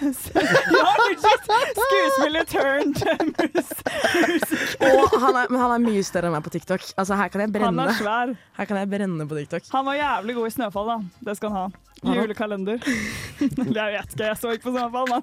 Ja, 0.00 0.92
legit! 1.02 1.50
Skuespiller 1.80 2.44
turned 2.52 3.02
mus. 3.40 3.72
Og 4.80 5.20
han 5.24 5.40
er, 5.42 5.50
men 5.50 5.58
han 5.60 5.74
er 5.76 5.84
mye 5.84 6.04
større 6.06 6.30
enn 6.30 6.36
meg 6.38 6.46
på 6.46 6.52
TikTok. 6.54 6.86
Altså 7.00 7.18
Her 7.18 7.32
kan 7.34 7.44
jeg 7.44 7.52
brenne. 7.54 7.72
Han 7.82 7.92
er 7.92 7.98
svær. 7.98 8.34
Her 8.60 8.70
kan 8.70 8.80
jeg 8.80 8.90
brenne 8.94 9.26
på 9.28 9.40
TikTok. 9.42 9.66
Han 9.74 9.86
var 9.90 9.98
jævlig 9.98 10.38
god 10.38 10.46
i 10.52 10.54
Snøfall, 10.56 10.92
da. 10.94 10.98
Det 11.30 11.36
skal 11.40 11.54
han 11.54 11.58
ha. 11.58 11.89
Julekalender. 12.04 12.78
Jeg 13.40 13.92
vet 13.92 14.14
ikke, 14.14 14.24
jeg 14.24 14.36
så 14.40 14.50
ikke 14.54 14.66
på 14.68 14.72
Snøfall, 14.74 15.08
men 15.10 15.22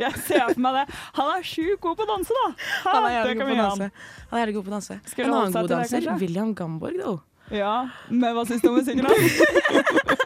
jeg 0.00 0.12
ser 0.26 0.42
for 0.50 0.60
meg 0.64 0.76
det. 0.78 0.82
Han 1.16 1.30
er 1.34 1.46
sjukt 1.48 1.80
god 1.84 1.96
på 1.98 2.04
å 2.04 2.08
danse, 2.10 2.36
da! 2.36 2.46
Ha, 2.84 2.92
Han 2.94 3.06
er 3.08 3.14
jævlig 3.14 3.34
god 3.38 3.44
på 3.44 3.48
å 3.48 3.56
han. 3.56 3.64
danse. 3.64 4.12
Han 4.30 4.40
jævlig 4.42 4.54
god 4.58 4.66
på 4.66 4.70
å 4.70 4.74
danse. 4.76 4.98
Skulle 5.08 5.28
en 5.30 5.36
annen 5.38 5.56
god 5.56 5.70
danser, 5.72 6.04
kanskje? 6.04 6.18
William 6.24 6.52
Gamborg, 6.56 7.00
though. 7.00 7.20
Ja, 7.48 7.74
men 8.12 8.36
hva 8.36 8.44
syns 8.48 8.60
du 8.60 8.68
om 8.68 8.76
musikken, 8.76 9.08
hans? 9.08 9.38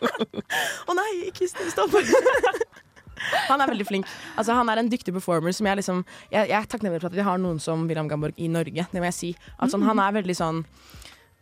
Å 0.91 0.97
nei, 0.99 1.09
ikke 1.31 1.47
stopp! 1.51 1.95
Han 3.49 3.63
er 3.63 3.71
veldig 3.71 3.85
flink. 3.87 4.09
Altså, 4.35 4.55
han 4.59 4.67
er 4.73 4.81
en 4.81 4.89
dyktig 4.91 5.13
performer 5.15 5.55
som 5.55 5.67
jeg 5.69 5.79
liksom 5.79 6.01
Jeg, 6.33 6.49
jeg 6.51 6.57
er 6.59 6.67
takknemlig 6.67 6.99
for 7.05 7.13
at 7.13 7.15
vi 7.15 7.23
har 7.23 7.39
noen 7.39 7.61
som 7.63 7.85
William 7.87 8.09
Gamborg 8.11 8.35
i 8.43 8.49
Norge, 8.51 8.89
det 8.91 8.99
må 8.99 9.07
jeg 9.13 9.15
si. 9.15 9.31
Altså, 9.55 9.77
sånn, 9.77 9.85
han 9.87 10.01
er 10.03 10.17
veldig 10.19 10.35
sånn 10.35 10.59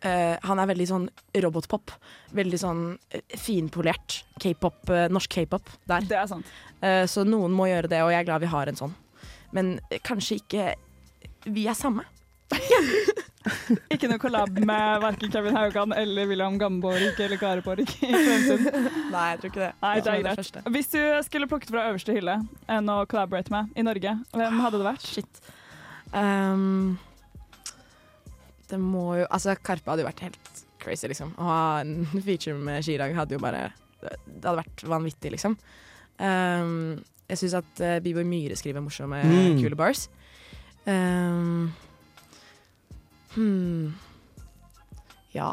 eh, 0.07 0.35
han 0.47 0.61
er 0.61 0.69
veldig 0.71 0.87
sånn 0.89 1.07
robotpop. 1.45 1.93
Veldig 2.37 2.59
sånn 2.61 2.83
uh, 2.95 3.37
finpolert 3.39 4.21
K-pop, 4.41 4.83
eh, 4.89 5.07
norsk 5.11 5.33
k-pop 5.35 5.69
der. 5.89 6.07
Det 6.09 6.19
er 6.19 6.29
sant. 6.29 6.53
Så 6.81 7.21
noen 7.27 7.53
må 7.53 7.67
gjøre 7.69 7.91
det, 7.91 7.99
og 8.01 8.09
jeg 8.09 8.23
er 8.23 8.25
glad 8.25 8.41
vi 8.41 8.49
har 8.49 8.69
en 8.71 8.79
sånn. 8.79 8.93
Men 9.53 9.75
kanskje 10.01 10.39
ikke 10.41 10.71
vi 11.45 11.67
er 11.69 11.77
samme. 11.77 12.07
Ikke 13.93 14.09
noe 14.09 14.21
kollab 14.21 14.57
med 14.61 15.01
verken 15.01 15.31
Kevin 15.33 15.55
Haugan 15.57 15.93
eller 15.97 16.27
William 16.29 16.57
Gamborg 16.61 17.17
eller 17.17 17.39
Kare 17.41 17.63
Borg 17.65 17.81
i 17.81 18.11
fremtiden. 18.11 18.89
Nei, 19.09 19.23
jeg 19.31 19.39
tror 19.41 19.51
ikke 19.51 19.63
det. 19.63 19.69
Nei, 19.81 19.93
det 19.97 20.11
er 20.13 20.25
greit. 20.27 20.59
Hvis 20.75 20.91
du 20.93 20.99
skulle 21.25 21.49
plukket 21.49 21.73
fra 21.73 21.87
øverste 21.89 22.13
hylle 22.13 22.37
enn 22.69 22.91
å 22.91 22.99
collaborate 23.09 23.53
med 23.53 23.73
i 23.73 23.85
Norge, 23.85 24.13
hvem 24.35 24.59
hadde 24.61 24.81
det 24.81 24.87
vært? 24.91 25.07
Shit. 25.09 25.41
Ehm, 26.17 26.99
det 28.71 28.79
må 28.79 29.05
jo 29.19 29.25
Altså, 29.29 29.53
Karpe 29.59 29.91
hadde 29.91 30.03
jo 30.05 30.09
vært 30.09 30.23
helt 30.25 30.61
crazy, 30.81 31.07
liksom. 31.11 31.33
Å 31.37 31.47
ha 31.49 31.61
en 31.83 32.05
feature 32.27 32.55
med 32.57 32.83
Chirag 32.87 33.13
hadde 33.17 33.35
jo 33.37 33.41
bare 33.43 33.67
Det 34.01 34.41
hadde 34.41 34.57
vært 34.63 34.83
vanvittig, 34.89 35.33
liksom. 35.35 35.57
Um, 36.21 37.01
jeg 37.31 37.39
syns 37.43 37.53
at 37.61 37.81
uh, 37.85 37.99
Bibo 38.03 38.23
Myhre 38.27 38.57
skriver 38.59 38.83
morsomme, 38.83 39.19
Mm. 39.23 39.59
kule 39.61 39.77
bars. 39.79 40.07
Um, 40.89 41.69
hmm. 43.35 43.91
Ja 45.35 45.51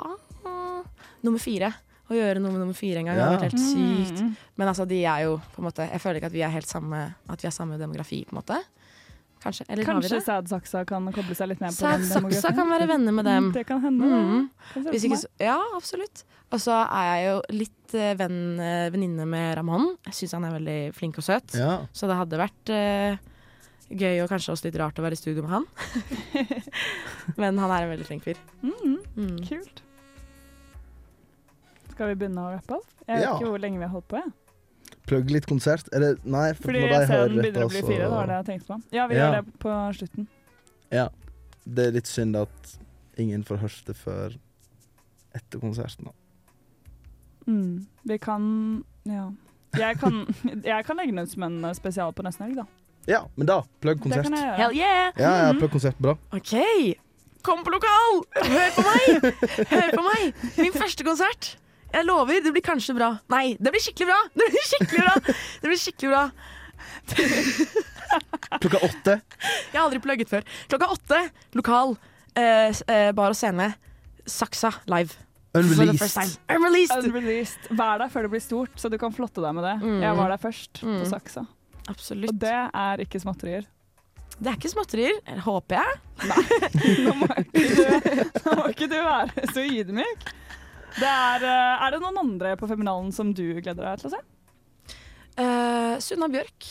Nummer 1.22 1.42
fire. 1.42 1.72
Å 2.08 2.16
gjøre 2.16 2.40
noe 2.40 2.54
med 2.54 2.62
nummer 2.62 2.76
fire 2.78 3.02
en 3.02 3.08
gang 3.10 3.18
Ja. 3.18 3.26
hadde 3.28 3.36
vært 3.42 3.50
helt 3.50 3.60
sykt. 3.60 4.20
Mm. 4.22 4.30
Men 4.56 4.68
altså, 4.70 4.86
de 4.88 5.02
er 5.04 5.24
jo 5.26 5.34
på 5.52 5.60
en 5.60 5.66
måte 5.68 5.84
Jeg 5.90 6.00
føler 6.00 6.20
ikke 6.22 6.30
at 6.30 6.36
vi 6.38 6.44
er 6.46 6.54
helt 6.54 6.70
samme 6.70 7.00
At 7.28 7.42
vi 7.42 7.48
har 7.50 7.52
samme 7.54 7.76
demografi, 7.80 8.22
på 8.24 8.32
en 8.32 8.40
måte. 8.40 8.60
Kanskje. 9.42 9.64
Eller 9.68 9.84
har 9.84 9.94
vi 9.94 10.00
Kanskje 10.08 10.16
det? 10.18 10.24
Sad 10.26 10.48
Saksa 10.50 10.84
kan 10.86 11.06
koble 11.12 11.34
seg 11.38 11.48
litt 11.52 11.60
ned 11.60 11.70
på 11.70 11.78
Sad 11.78 12.00
den 12.00 12.06
Saksa 12.08 12.18
demografien? 12.20 12.56
kan 12.56 12.68
være 12.72 12.88
venner 12.88 13.12
med 13.12 13.24
dem. 13.24 13.44
Mm, 13.48 13.52
Det 13.54 13.66
kan 13.68 13.80
hende. 13.80 14.04
Mm. 14.04 14.50
Kan 14.74 14.84
Hvis 14.90 15.04
ikke, 15.04 15.18
så- 15.22 15.30
ja, 15.40 15.58
absolutt. 15.76 16.24
Og 16.50 16.58
så 16.60 16.72
er 16.90 17.04
jeg 17.12 17.26
jo 17.28 17.42
litt 17.58 17.94
eh, 17.94 18.14
venn, 18.14 18.58
eh, 18.60 18.90
venninne 18.90 19.26
med 19.28 19.56
Ramón. 19.58 19.96
Jeg 20.06 20.14
syns 20.14 20.32
han 20.32 20.44
er 20.44 20.54
veldig 20.58 20.94
flink 20.94 21.18
og 21.18 21.24
søt. 21.24 21.54
Ja. 21.54 21.86
Så 21.92 22.06
det 22.08 22.16
hadde 22.16 22.38
vært 22.40 22.72
uh, 22.72 23.18
gøy 23.90 24.22
og 24.24 24.28
kanskje 24.30 24.52
også 24.56 24.64
litt 24.64 24.76
rart 24.80 24.98
å 24.98 25.02
være 25.04 25.12
i 25.12 25.20
studio 25.20 25.42
med 25.42 25.50
han. 25.50 25.66
Men 27.36 27.58
han 27.58 27.70
er 27.70 27.82
en 27.86 27.92
veldig 27.96 28.06
flink 28.08 28.24
fyr. 28.24 28.36
Mm, 28.62 28.98
Mm. 29.16 29.38
kult. 29.48 29.82
Skal 31.92 32.12
vi 32.12 32.14
begynne 32.20 32.38
å 32.44 32.52
rappe 32.54 32.76
opp? 32.78 32.86
Jeg 33.06 33.16
vet 33.16 33.24
Ja. 33.24 33.32
ikke 33.36 33.48
hvor 33.50 33.58
lenge 33.60 33.78
vi 33.78 33.84
har 33.84 33.90
holdt 33.94 34.08
på. 34.08 34.16
Jeg. 34.22 34.32
Plugge 35.08 35.32
litt 35.32 35.46
konsert? 35.48 35.88
Er 35.92 36.00
det 36.04 36.10
Nei, 36.24 36.52
for 36.54 36.68
Fordi 36.68 36.82
når 36.84 36.88
de 36.92 37.06
hører 37.12 37.28
den 37.32 37.38
begynner 37.42 37.64
å 37.64 37.70
bli 37.72 37.82
fire. 37.86 38.02
Det 38.04 38.10
var 38.12 38.26
det 38.28 38.36
jeg 38.38 38.46
tenkte 38.50 38.66
på. 38.72 38.78
Ja, 38.92 39.06
vi 39.08 39.14
Ja. 39.16 39.20
gjør 39.32 39.36
det 39.38 39.58
på 39.64 39.76
slutten. 39.98 40.26
Ja. 40.92 41.08
Det 41.68 41.86
er 41.86 41.92
litt 41.98 42.06
synd 42.06 42.36
at 42.36 42.76
ingen 43.18 43.42
får 43.44 43.58
hørt 43.64 43.82
det 43.86 43.96
før 43.96 44.36
etter 45.34 45.60
konserten. 45.60 46.04
da. 46.08 46.12
Mm. 47.48 47.86
Vi 48.04 48.18
kan 48.18 48.84
Ja. 49.06 49.30
Jeg 49.76 49.98
kan, 50.00 50.26
jeg 50.64 50.84
kan 50.84 50.96
legge 50.96 51.12
den 51.12 51.18
ut 51.24 51.30
som 51.30 51.42
en 51.42 51.64
eh, 51.64 51.72
spesial 51.76 52.12
på 52.12 52.22
nesten 52.24 52.46
helg, 52.46 52.56
da. 52.56 52.64
Ja, 53.08 53.22
men 53.36 53.46
da, 53.46 53.62
plugg 53.80 53.98
Det 54.02 54.02
konsert. 54.10 54.22
kan 54.24 54.32
jeg 54.32 54.44
gjøre. 54.44 54.56
Hell 54.56 54.74
yeah! 54.76 55.12
Ja, 55.16 55.30
ja, 55.46 55.52
Mhm. 55.52 55.58
plugg 55.60 55.70
konsert. 55.72 55.98
Bra. 55.98 56.14
OK! 56.32 56.96
Kom 57.42 57.62
på 57.64 57.70
lokal! 57.70 58.18
Hør 58.48 58.70
på 58.76 58.82
meg! 58.84 59.34
Hør 59.70 59.90
på 59.96 60.02
meg! 60.02 60.34
Min 60.58 60.72
første 60.82 61.04
konsert. 61.04 61.56
Jeg 61.94 62.04
lover, 62.04 62.40
det 62.44 62.52
blir 62.52 62.64
kanskje 62.64 62.94
bra. 62.98 63.10
Nei, 63.32 63.56
det 63.58 63.72
blir 63.72 63.80
skikkelig 63.82 64.08
bra! 64.10 64.18
Det 64.36 64.48
blir 64.52 64.66
skikkelig 64.70 65.04
bra! 65.06 65.14
Det 65.62 65.70
blir 65.70 65.80
skikkelig 65.80 66.10
bra. 66.12 66.24
Klokka 68.62 68.80
åtte. 68.86 69.14
Jeg 69.72 69.76
har 69.78 69.84
aldri 69.86 70.00
plugget 70.04 70.30
før. 70.30 70.44
Klokka 70.72 70.88
åtte, 70.94 71.20
lokal, 71.56 71.96
eh, 72.36 72.72
eh, 72.88 73.08
bar 73.16 73.32
og 73.34 73.38
scene. 73.38 73.70
Saksa 74.28 74.70
live. 74.90 75.16
Unreleased. 75.56 76.36
Unreleased! 76.52 77.08
Unreleased. 77.08 77.70
Vær 77.72 77.98
der 78.02 78.10
før 78.12 78.26
det 78.28 78.32
blir 78.34 78.44
stort, 78.44 78.74
så 78.78 78.90
du 78.92 78.98
kan 79.00 79.12
flotte 79.16 79.40
deg 79.42 79.56
med 79.56 79.64
det. 79.64 79.76
Mm. 79.80 79.98
Jeg 80.04 80.16
var 80.20 80.28
der 80.34 80.42
først, 80.44 80.82
Mm. 80.84 80.98
på 81.00 81.08
Saksa. 81.08 81.46
Absolutt. 81.88 82.28
Og 82.30 82.38
det 82.38 82.52
er 82.74 83.00
ikke 83.04 83.20
småtterier. 83.20 83.64
Det 84.38 84.52
er 84.52 84.58
ikke 84.60 84.70
småtterier, 84.70 85.16
håper 85.42 85.80
jeg. 85.80 85.92
Nå 87.08 87.14
må 87.16 87.26
ikke 87.40 87.64
du, 87.64 87.80
nå 88.44 88.52
må 88.60 88.66
ikke 88.70 88.86
du 88.92 88.98
være 89.02 89.48
så 89.54 89.64
ydmyk. 89.64 90.28
Det 90.98 91.06
er, 91.08 91.44
eh, 91.46 91.84
er 91.86 91.94
det 91.94 92.00
noen 92.02 92.18
andre 92.18 92.56
på 92.58 92.66
Feminalen 92.70 93.12
som 93.14 93.30
du 93.36 93.44
gleder 93.60 93.84
deg 93.84 94.00
til 94.02 94.10
å 94.10 94.14
se? 94.16 94.20
Uh, 95.38 95.94
Sunna 96.02 96.26
Bjørk. 96.32 96.66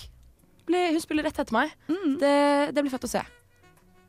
Hun 0.67 0.99
spiller 0.99 1.23
rett 1.23 1.37
etter 1.39 1.55
meg. 1.55 1.71
Mm. 1.87 2.17
Det, 2.19 2.33
det 2.75 2.83
blir 2.83 2.91
fett 2.91 3.07
å 3.07 3.11
se. 3.11 3.21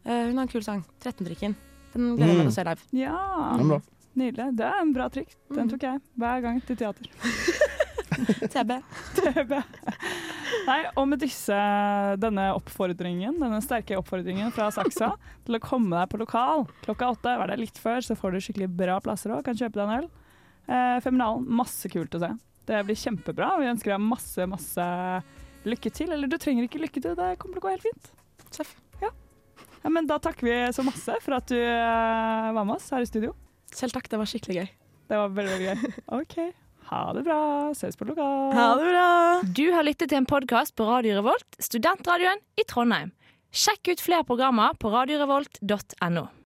Uh, 0.03 0.25
hun 0.27 0.35
har 0.41 0.43
en 0.47 0.51
kul 0.51 0.65
sang. 0.67 0.83
13-trikken. 1.05 1.55
Den 1.95 2.17
gleder 2.19 2.33
jeg 2.35 2.41
meg 2.41 2.49
til 2.49 2.55
å 2.55 2.57
se 2.59 2.67
live. 2.67 2.89
Ja, 2.99 3.21
Ja, 3.63 3.79
nydelig. 4.19 4.49
Det 4.59 4.67
er 4.67 4.81
en 4.83 4.93
bra 4.97 5.07
trikk. 5.15 5.31
Den 5.55 5.69
Mm. 5.69 5.71
tok 5.71 5.87
jeg 5.87 6.01
hver 6.19 6.43
gang 6.43 6.59
til 6.67 6.77
teater. 6.77 7.07
TB. 8.53 8.81
TV. 9.15 9.63
Nei, 10.69 10.79
og 10.95 11.07
med 11.11 11.23
disse, 11.23 11.57
denne 12.21 12.49
oppfordringen, 12.57 13.39
denne 13.41 13.61
sterke 13.65 13.97
oppfordringen 13.99 14.53
fra 14.55 14.69
Saksa 14.75 15.13
til 15.47 15.59
å 15.59 15.63
komme 15.63 15.97
deg 15.97 16.11
på 16.13 16.21
lokal 16.21 16.67
klokka 16.85 17.13
åtte, 17.15 17.37
vær 17.41 17.53
der 17.53 17.61
litt 17.61 17.81
før, 17.81 18.03
så 18.05 18.17
får 18.19 18.35
du 18.35 18.43
skikkelig 18.45 18.69
bra 18.79 18.99
plasser 19.05 19.35
òg, 19.35 19.45
kan 19.47 19.59
kjøpe 19.59 19.79
deg 19.79 19.85
en 19.87 19.97
øl. 19.99 20.09
Eh, 20.69 20.99
Feminalen, 21.05 21.47
masse 21.61 21.89
kult 21.93 22.17
å 22.19 22.23
se. 22.23 22.33
Det 22.69 22.83
blir 22.85 22.99
kjempebra. 23.01 23.55
Vi 23.63 23.71
ønsker 23.71 23.95
deg 23.95 24.05
masse, 24.05 24.45
masse 24.51 24.89
lykke 25.69 25.93
til. 25.95 26.13
Eller 26.13 26.29
du 26.29 26.37
trenger 26.41 26.69
ikke 26.69 26.83
lykke 26.83 27.01
til, 27.01 27.17
det 27.17 27.31
kommer 27.41 27.57
til 27.57 27.63
å 27.63 27.67
gå 27.67 27.73
helt 27.73 27.87
fint. 27.89 28.11
Seff. 28.53 28.75
Ja. 29.01 29.13
ja, 29.85 29.93
men 29.93 30.09
da 30.11 30.19
takker 30.23 30.49
vi 30.49 30.57
så 30.77 30.85
masse 30.87 31.17
for 31.25 31.39
at 31.39 31.49
du 31.49 31.57
eh, 31.57 32.53
var 32.53 32.65
med 32.65 32.77
oss 32.77 32.91
her 32.93 33.05
i 33.05 33.09
studio. 33.09 33.33
Selv 33.73 33.97
takk, 33.97 34.09
det 34.13 34.21
var 34.21 34.29
skikkelig 34.29 34.61
gøy. 34.61 34.73
Det 35.09 35.21
var 35.23 35.33
veldig, 35.33 35.55
veldig 35.57 35.69
gøy. 35.69 36.01
OK. 36.21 36.41
Ha 36.89 37.13
det 37.13 37.23
bra. 37.27 37.71
Ses 37.77 37.97
på 37.97 38.07
lokal. 38.09 38.53
Ha 38.57 38.69
det 38.81 38.89
bra! 38.89 39.09
Du 39.45 39.67
har 39.75 39.85
lyttet 39.85 40.09
til 40.09 40.23
en 40.23 40.29
podkast 40.29 40.73
på 40.79 40.87
Radio 40.89 41.19
Revolt, 41.19 41.59
studentradioen 41.61 42.41
i 42.57 42.65
Trondheim. 42.69 43.13
Sjekk 43.53 43.93
ut 43.93 44.01
flere 44.05 44.25
programmer 44.29 44.77
på 44.81 44.93
radiorevolt.no. 44.93 46.29